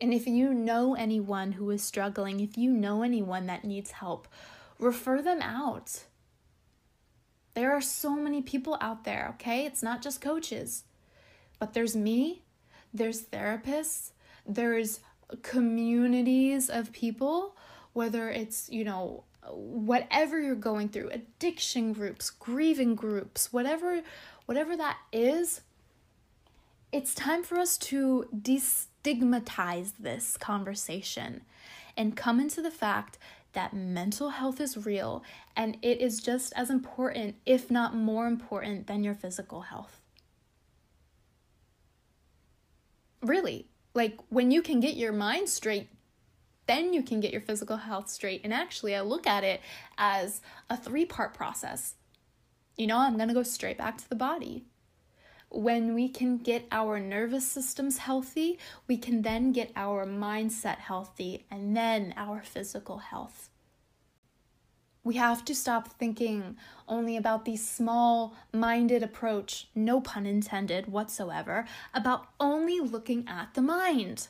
And 0.00 0.14
if 0.14 0.26
you 0.26 0.54
know 0.54 0.94
anyone 0.94 1.52
who 1.52 1.70
is 1.70 1.82
struggling 1.82 2.40
if 2.40 2.56
you 2.56 2.70
know 2.70 3.02
anyone 3.02 3.46
that 3.46 3.64
needs 3.64 3.90
help 3.92 4.28
refer 4.78 5.20
them 5.20 5.42
out. 5.42 6.04
There 7.54 7.72
are 7.72 7.80
so 7.80 8.14
many 8.14 8.42
people 8.42 8.78
out 8.80 9.04
there 9.04 9.28
okay? 9.34 9.66
It's 9.66 9.82
not 9.82 10.02
just 10.02 10.20
coaches. 10.20 10.84
But 11.58 11.74
there's 11.74 11.96
me 11.96 12.42
there's 12.92 13.22
therapists 13.22 14.10
there's 14.46 15.00
communities 15.42 16.68
of 16.68 16.92
people 16.92 17.56
whether 17.92 18.30
it's 18.30 18.68
you 18.68 18.84
know 18.84 19.24
whatever 19.54 20.40
you're 20.40 20.54
going 20.54 20.88
through 20.88 21.08
addiction 21.10 21.92
groups 21.92 22.30
grieving 22.30 22.94
groups 22.94 23.52
whatever 23.52 24.00
whatever 24.46 24.76
that 24.76 24.98
is 25.12 25.62
it's 26.92 27.14
time 27.14 27.42
for 27.42 27.58
us 27.58 27.78
to 27.78 28.26
destigmatize 28.34 29.92
this 29.98 30.36
conversation 30.36 31.42
and 31.96 32.16
come 32.16 32.40
into 32.40 32.60
the 32.60 32.70
fact 32.70 33.18
that 33.52 33.74
mental 33.74 34.30
health 34.30 34.60
is 34.60 34.86
real 34.86 35.22
and 35.56 35.76
it 35.82 36.00
is 36.00 36.20
just 36.20 36.52
as 36.56 36.70
important 36.70 37.36
if 37.46 37.70
not 37.70 37.94
more 37.94 38.26
important 38.26 38.86
than 38.86 39.04
your 39.04 39.14
physical 39.14 39.62
health. 39.62 40.00
Really 43.22 43.66
like 43.92 44.18
when 44.28 44.50
you 44.50 44.62
can 44.62 44.80
get 44.80 44.96
your 44.96 45.12
mind 45.12 45.48
straight 45.48 45.88
then 46.70 46.94
you 46.94 47.02
can 47.02 47.18
get 47.18 47.32
your 47.32 47.40
physical 47.40 47.78
health 47.78 48.08
straight. 48.08 48.42
And 48.44 48.54
actually, 48.54 48.94
I 48.94 49.00
look 49.00 49.26
at 49.26 49.42
it 49.42 49.60
as 49.98 50.40
a 50.70 50.76
three 50.76 51.04
part 51.04 51.34
process. 51.34 51.94
You 52.76 52.86
know, 52.86 52.98
I'm 52.98 53.16
going 53.16 53.28
to 53.28 53.34
go 53.34 53.42
straight 53.42 53.76
back 53.76 53.98
to 53.98 54.08
the 54.08 54.14
body. 54.14 54.66
When 55.50 55.94
we 55.94 56.08
can 56.08 56.38
get 56.38 56.68
our 56.70 57.00
nervous 57.00 57.44
systems 57.44 57.98
healthy, 57.98 58.56
we 58.86 58.96
can 58.96 59.22
then 59.22 59.50
get 59.50 59.72
our 59.74 60.06
mindset 60.06 60.78
healthy 60.78 61.44
and 61.50 61.76
then 61.76 62.14
our 62.16 62.40
physical 62.40 62.98
health. 62.98 63.50
We 65.02 65.16
have 65.16 65.44
to 65.46 65.54
stop 65.56 65.98
thinking 65.98 66.56
only 66.86 67.16
about 67.16 67.46
the 67.46 67.56
small 67.56 68.36
minded 68.52 69.02
approach, 69.02 69.66
no 69.74 70.00
pun 70.00 70.24
intended 70.24 70.86
whatsoever, 70.86 71.64
about 71.92 72.28
only 72.38 72.78
looking 72.78 73.26
at 73.26 73.54
the 73.54 73.62
mind 73.62 74.28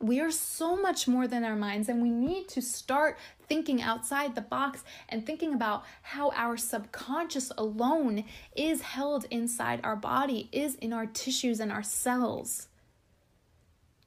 we 0.00 0.20
are 0.20 0.30
so 0.30 0.76
much 0.76 1.08
more 1.08 1.26
than 1.26 1.44
our 1.44 1.56
minds, 1.56 1.88
and 1.88 2.00
we 2.00 2.10
need 2.10 2.48
to 2.48 2.62
start 2.62 3.18
thinking 3.48 3.82
outside 3.82 4.34
the 4.34 4.40
box 4.40 4.84
and 5.08 5.26
thinking 5.26 5.54
about 5.54 5.84
how 6.02 6.30
our 6.36 6.56
subconscious 6.56 7.50
alone 7.58 8.24
is 8.54 8.82
held 8.82 9.26
inside 9.30 9.80
our 9.82 9.96
body, 9.96 10.48
is 10.52 10.76
in 10.76 10.92
our 10.92 11.06
tissues 11.06 11.58
and 11.58 11.72
our 11.72 11.82
cells. 11.82 12.68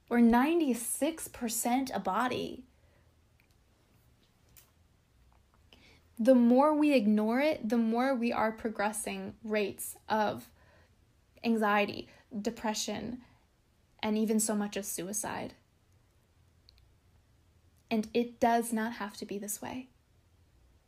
We're 0.08 0.20
96% 0.20 1.96
a 1.96 2.00
body. 2.00 2.64
The 6.20 6.36
more 6.36 6.76
we 6.76 6.94
ignore 6.94 7.40
it, 7.40 7.68
the 7.68 7.78
more 7.78 8.14
we 8.14 8.32
are 8.32 8.52
progressing 8.52 9.34
rates 9.44 9.98
of 10.08 10.48
anxiety, 11.44 12.08
depression, 12.40 13.20
and 14.04 14.18
even 14.18 14.40
so 14.40 14.56
much 14.56 14.78
as 14.78 14.88
suicide. 14.88 15.54
And 17.92 18.08
it 18.14 18.40
does 18.40 18.74
not 18.74 18.94
have 18.94 19.18
to 19.18 19.26
be 19.26 19.38
this 19.38 19.62
way. 19.62 19.90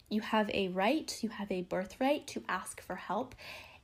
You 0.09 0.21
have 0.21 0.49
a 0.51 0.69
right, 0.69 1.15
you 1.21 1.29
have 1.29 1.51
a 1.51 1.63
birthright 1.63 2.25
to 2.27 2.43
ask 2.47 2.81
for 2.81 2.95
help. 2.95 3.35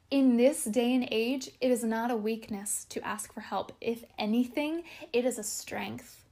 In 0.09 0.37
this 0.37 0.63
day 0.63 0.95
and 0.95 1.07
age, 1.11 1.51
it 1.59 1.69
is 1.69 1.83
not 1.83 2.09
a 2.11 2.15
weakness 2.15 2.85
to 2.89 3.05
ask 3.05 3.33
for 3.33 3.41
help. 3.41 3.73
If 3.81 4.05
anything, 4.17 4.83
it 5.11 5.25
is 5.25 5.37
a 5.37 5.43
strength. 5.43 6.23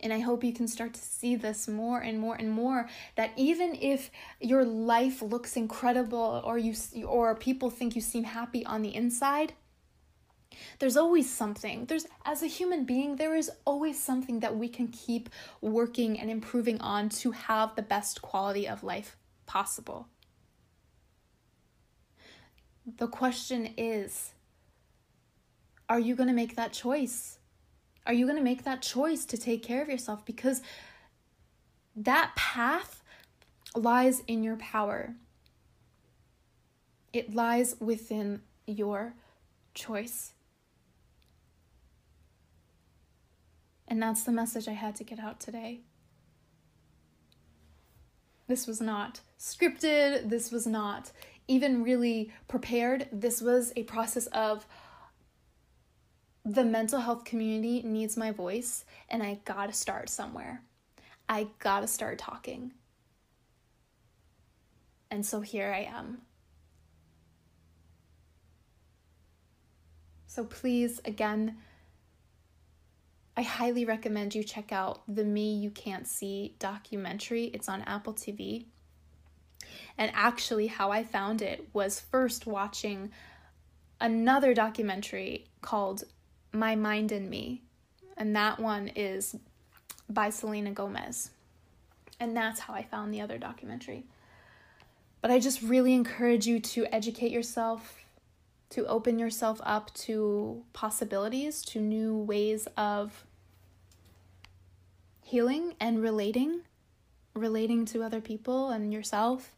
And 0.00 0.12
I 0.12 0.20
hope 0.20 0.42
you 0.42 0.52
can 0.52 0.68
start 0.68 0.94
to 0.94 1.00
see 1.00 1.36
this 1.36 1.68
more 1.68 2.00
and 2.00 2.18
more 2.18 2.34
and 2.34 2.50
more 2.50 2.88
that 3.16 3.30
even 3.36 3.74
if 3.74 4.10
your 4.40 4.64
life 4.64 5.22
looks 5.22 5.56
incredible 5.56 6.42
or 6.44 6.58
you 6.58 6.74
or 7.04 7.34
people 7.34 7.70
think 7.70 7.94
you 7.94 8.00
seem 8.00 8.24
happy 8.24 8.64
on 8.64 8.82
the 8.82 8.94
inside, 8.94 9.52
there's 10.78 10.96
always 10.96 11.30
something. 11.30 11.86
There's 11.86 12.06
as 12.24 12.42
a 12.42 12.46
human 12.46 12.84
being, 12.84 13.16
there 13.16 13.34
is 13.34 13.50
always 13.64 14.02
something 14.02 14.40
that 14.40 14.56
we 14.56 14.68
can 14.68 14.88
keep 14.88 15.28
working 15.60 16.18
and 16.18 16.30
improving 16.30 16.80
on 16.80 17.08
to 17.20 17.32
have 17.32 17.74
the 17.74 17.82
best 17.82 18.22
quality 18.22 18.66
of 18.68 18.82
life 18.82 19.16
possible. 19.46 20.08
The 22.98 23.08
question 23.08 23.74
is, 23.76 24.32
are 25.88 26.00
you 26.00 26.14
going 26.14 26.28
to 26.28 26.34
make 26.34 26.56
that 26.56 26.72
choice? 26.72 27.38
Are 28.06 28.12
you 28.12 28.26
going 28.26 28.38
to 28.38 28.42
make 28.42 28.64
that 28.64 28.82
choice 28.82 29.24
to 29.26 29.36
take 29.36 29.62
care 29.62 29.82
of 29.82 29.88
yourself? 29.88 30.24
Because 30.24 30.62
that 31.96 32.32
path 32.36 33.02
lies 33.74 34.22
in 34.26 34.44
your 34.44 34.56
power, 34.56 35.14
it 37.12 37.34
lies 37.34 37.76
within 37.80 38.42
your 38.66 39.14
choice. 39.74 40.32
And 43.88 44.02
that's 44.02 44.24
the 44.24 44.32
message 44.32 44.68
I 44.68 44.72
had 44.72 44.96
to 44.96 45.04
get 45.04 45.18
out 45.18 45.40
today. 45.40 45.80
This 48.48 48.66
was 48.66 48.80
not 48.80 49.20
scripted, 49.38 50.28
this 50.30 50.50
was 50.50 50.66
not 50.66 51.10
even 51.48 51.82
really 51.82 52.32
prepared. 52.48 53.08
This 53.12 53.40
was 53.40 53.72
a 53.76 53.84
process 53.84 54.26
of 54.28 54.66
the 56.44 56.64
mental 56.64 57.00
health 57.00 57.24
community 57.24 57.82
needs 57.82 58.16
my 58.16 58.30
voice, 58.30 58.84
and 59.08 59.20
I 59.20 59.40
gotta 59.44 59.72
start 59.72 60.08
somewhere. 60.08 60.62
I 61.28 61.48
gotta 61.58 61.88
start 61.88 62.18
talking. 62.18 62.72
And 65.10 65.26
so 65.26 65.40
here 65.40 65.72
I 65.72 65.80
am. 65.80 66.22
So 70.26 70.44
please, 70.44 71.00
again, 71.04 71.56
I 73.36 73.42
highly 73.42 73.84
recommend 73.84 74.34
you 74.34 74.42
check 74.42 74.72
out 74.72 75.02
the 75.06 75.24
Me 75.24 75.54
You 75.54 75.70
Can't 75.70 76.06
See 76.06 76.54
documentary. 76.58 77.44
It's 77.46 77.68
on 77.68 77.82
Apple 77.82 78.14
TV. 78.14 78.64
And 79.98 80.10
actually, 80.14 80.68
how 80.68 80.90
I 80.90 81.04
found 81.04 81.42
it 81.42 81.68
was 81.74 82.00
first 82.00 82.46
watching 82.46 83.10
another 84.00 84.54
documentary 84.54 85.46
called 85.60 86.04
my 86.52 86.76
Mind 86.76 87.12
and 87.12 87.28
Me. 87.28 87.62
And 88.16 88.34
that 88.34 88.58
one 88.58 88.88
is 88.96 89.36
by 90.08 90.30
Selena 90.30 90.70
Gomez. 90.70 91.30
And 92.18 92.34
that's 92.34 92.60
how 92.60 92.72
I 92.72 92.84
found 92.84 93.12
the 93.12 93.20
other 93.20 93.36
documentary. 93.36 94.04
But 95.20 95.30
I 95.30 95.40
just 95.40 95.60
really 95.60 95.92
encourage 95.92 96.46
you 96.46 96.58
to 96.60 96.86
educate 96.86 97.32
yourself, 97.32 97.98
to 98.70 98.86
open 98.86 99.18
yourself 99.18 99.60
up 99.64 99.92
to 99.94 100.64
possibilities, 100.72 101.62
to 101.62 101.80
new 101.80 102.16
ways 102.16 102.66
of 102.76 103.24
healing 105.22 105.74
and 105.80 106.00
relating, 106.02 106.60
relating 107.34 107.84
to 107.86 108.02
other 108.02 108.20
people 108.20 108.70
and 108.70 108.92
yourself. 108.92 109.52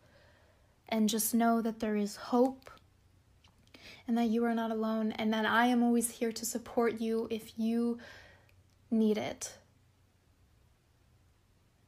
And 0.88 1.08
just 1.08 1.34
know 1.34 1.60
that 1.60 1.80
there 1.80 1.96
is 1.96 2.16
hope 2.16 2.70
and 4.06 4.16
that 4.16 4.28
you 4.30 4.42
are 4.44 4.54
not 4.54 4.70
alone, 4.70 5.12
and 5.12 5.34
that 5.34 5.44
I 5.44 5.66
am 5.66 5.82
always 5.82 6.12
here 6.12 6.32
to 6.32 6.46
support 6.46 6.98
you 6.98 7.28
if 7.30 7.58
you 7.58 7.98
need 8.90 9.18
it. 9.18 9.52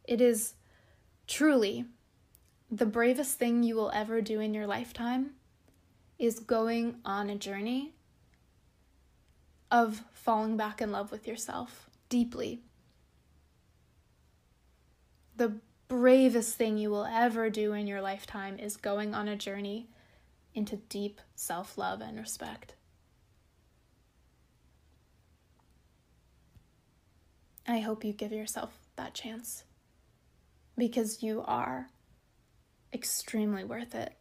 It 0.04 0.20
is 0.20 0.52
truly 1.26 1.86
the 2.70 2.84
bravest 2.84 3.38
thing 3.38 3.62
you 3.62 3.74
will 3.74 3.90
ever 3.94 4.20
do 4.20 4.38
in 4.38 4.52
your 4.52 4.66
lifetime 4.66 5.30
is 6.20 6.38
going 6.38 6.96
on 7.02 7.30
a 7.30 7.34
journey 7.34 7.94
of 9.70 10.02
falling 10.12 10.56
back 10.56 10.82
in 10.82 10.92
love 10.92 11.10
with 11.10 11.26
yourself 11.26 11.88
deeply. 12.10 12.60
The 15.36 15.54
bravest 15.88 16.56
thing 16.56 16.76
you 16.76 16.90
will 16.90 17.06
ever 17.06 17.48
do 17.48 17.72
in 17.72 17.86
your 17.86 18.02
lifetime 18.02 18.58
is 18.58 18.76
going 18.76 19.14
on 19.14 19.28
a 19.28 19.36
journey 19.36 19.88
into 20.54 20.76
deep 20.76 21.22
self 21.34 21.78
love 21.78 22.02
and 22.02 22.18
respect. 22.18 22.74
I 27.66 27.78
hope 27.78 28.04
you 28.04 28.12
give 28.12 28.32
yourself 28.32 28.76
that 28.96 29.14
chance 29.14 29.64
because 30.76 31.22
you 31.22 31.42
are 31.46 31.88
extremely 32.92 33.64
worth 33.64 33.94
it. 33.94 34.12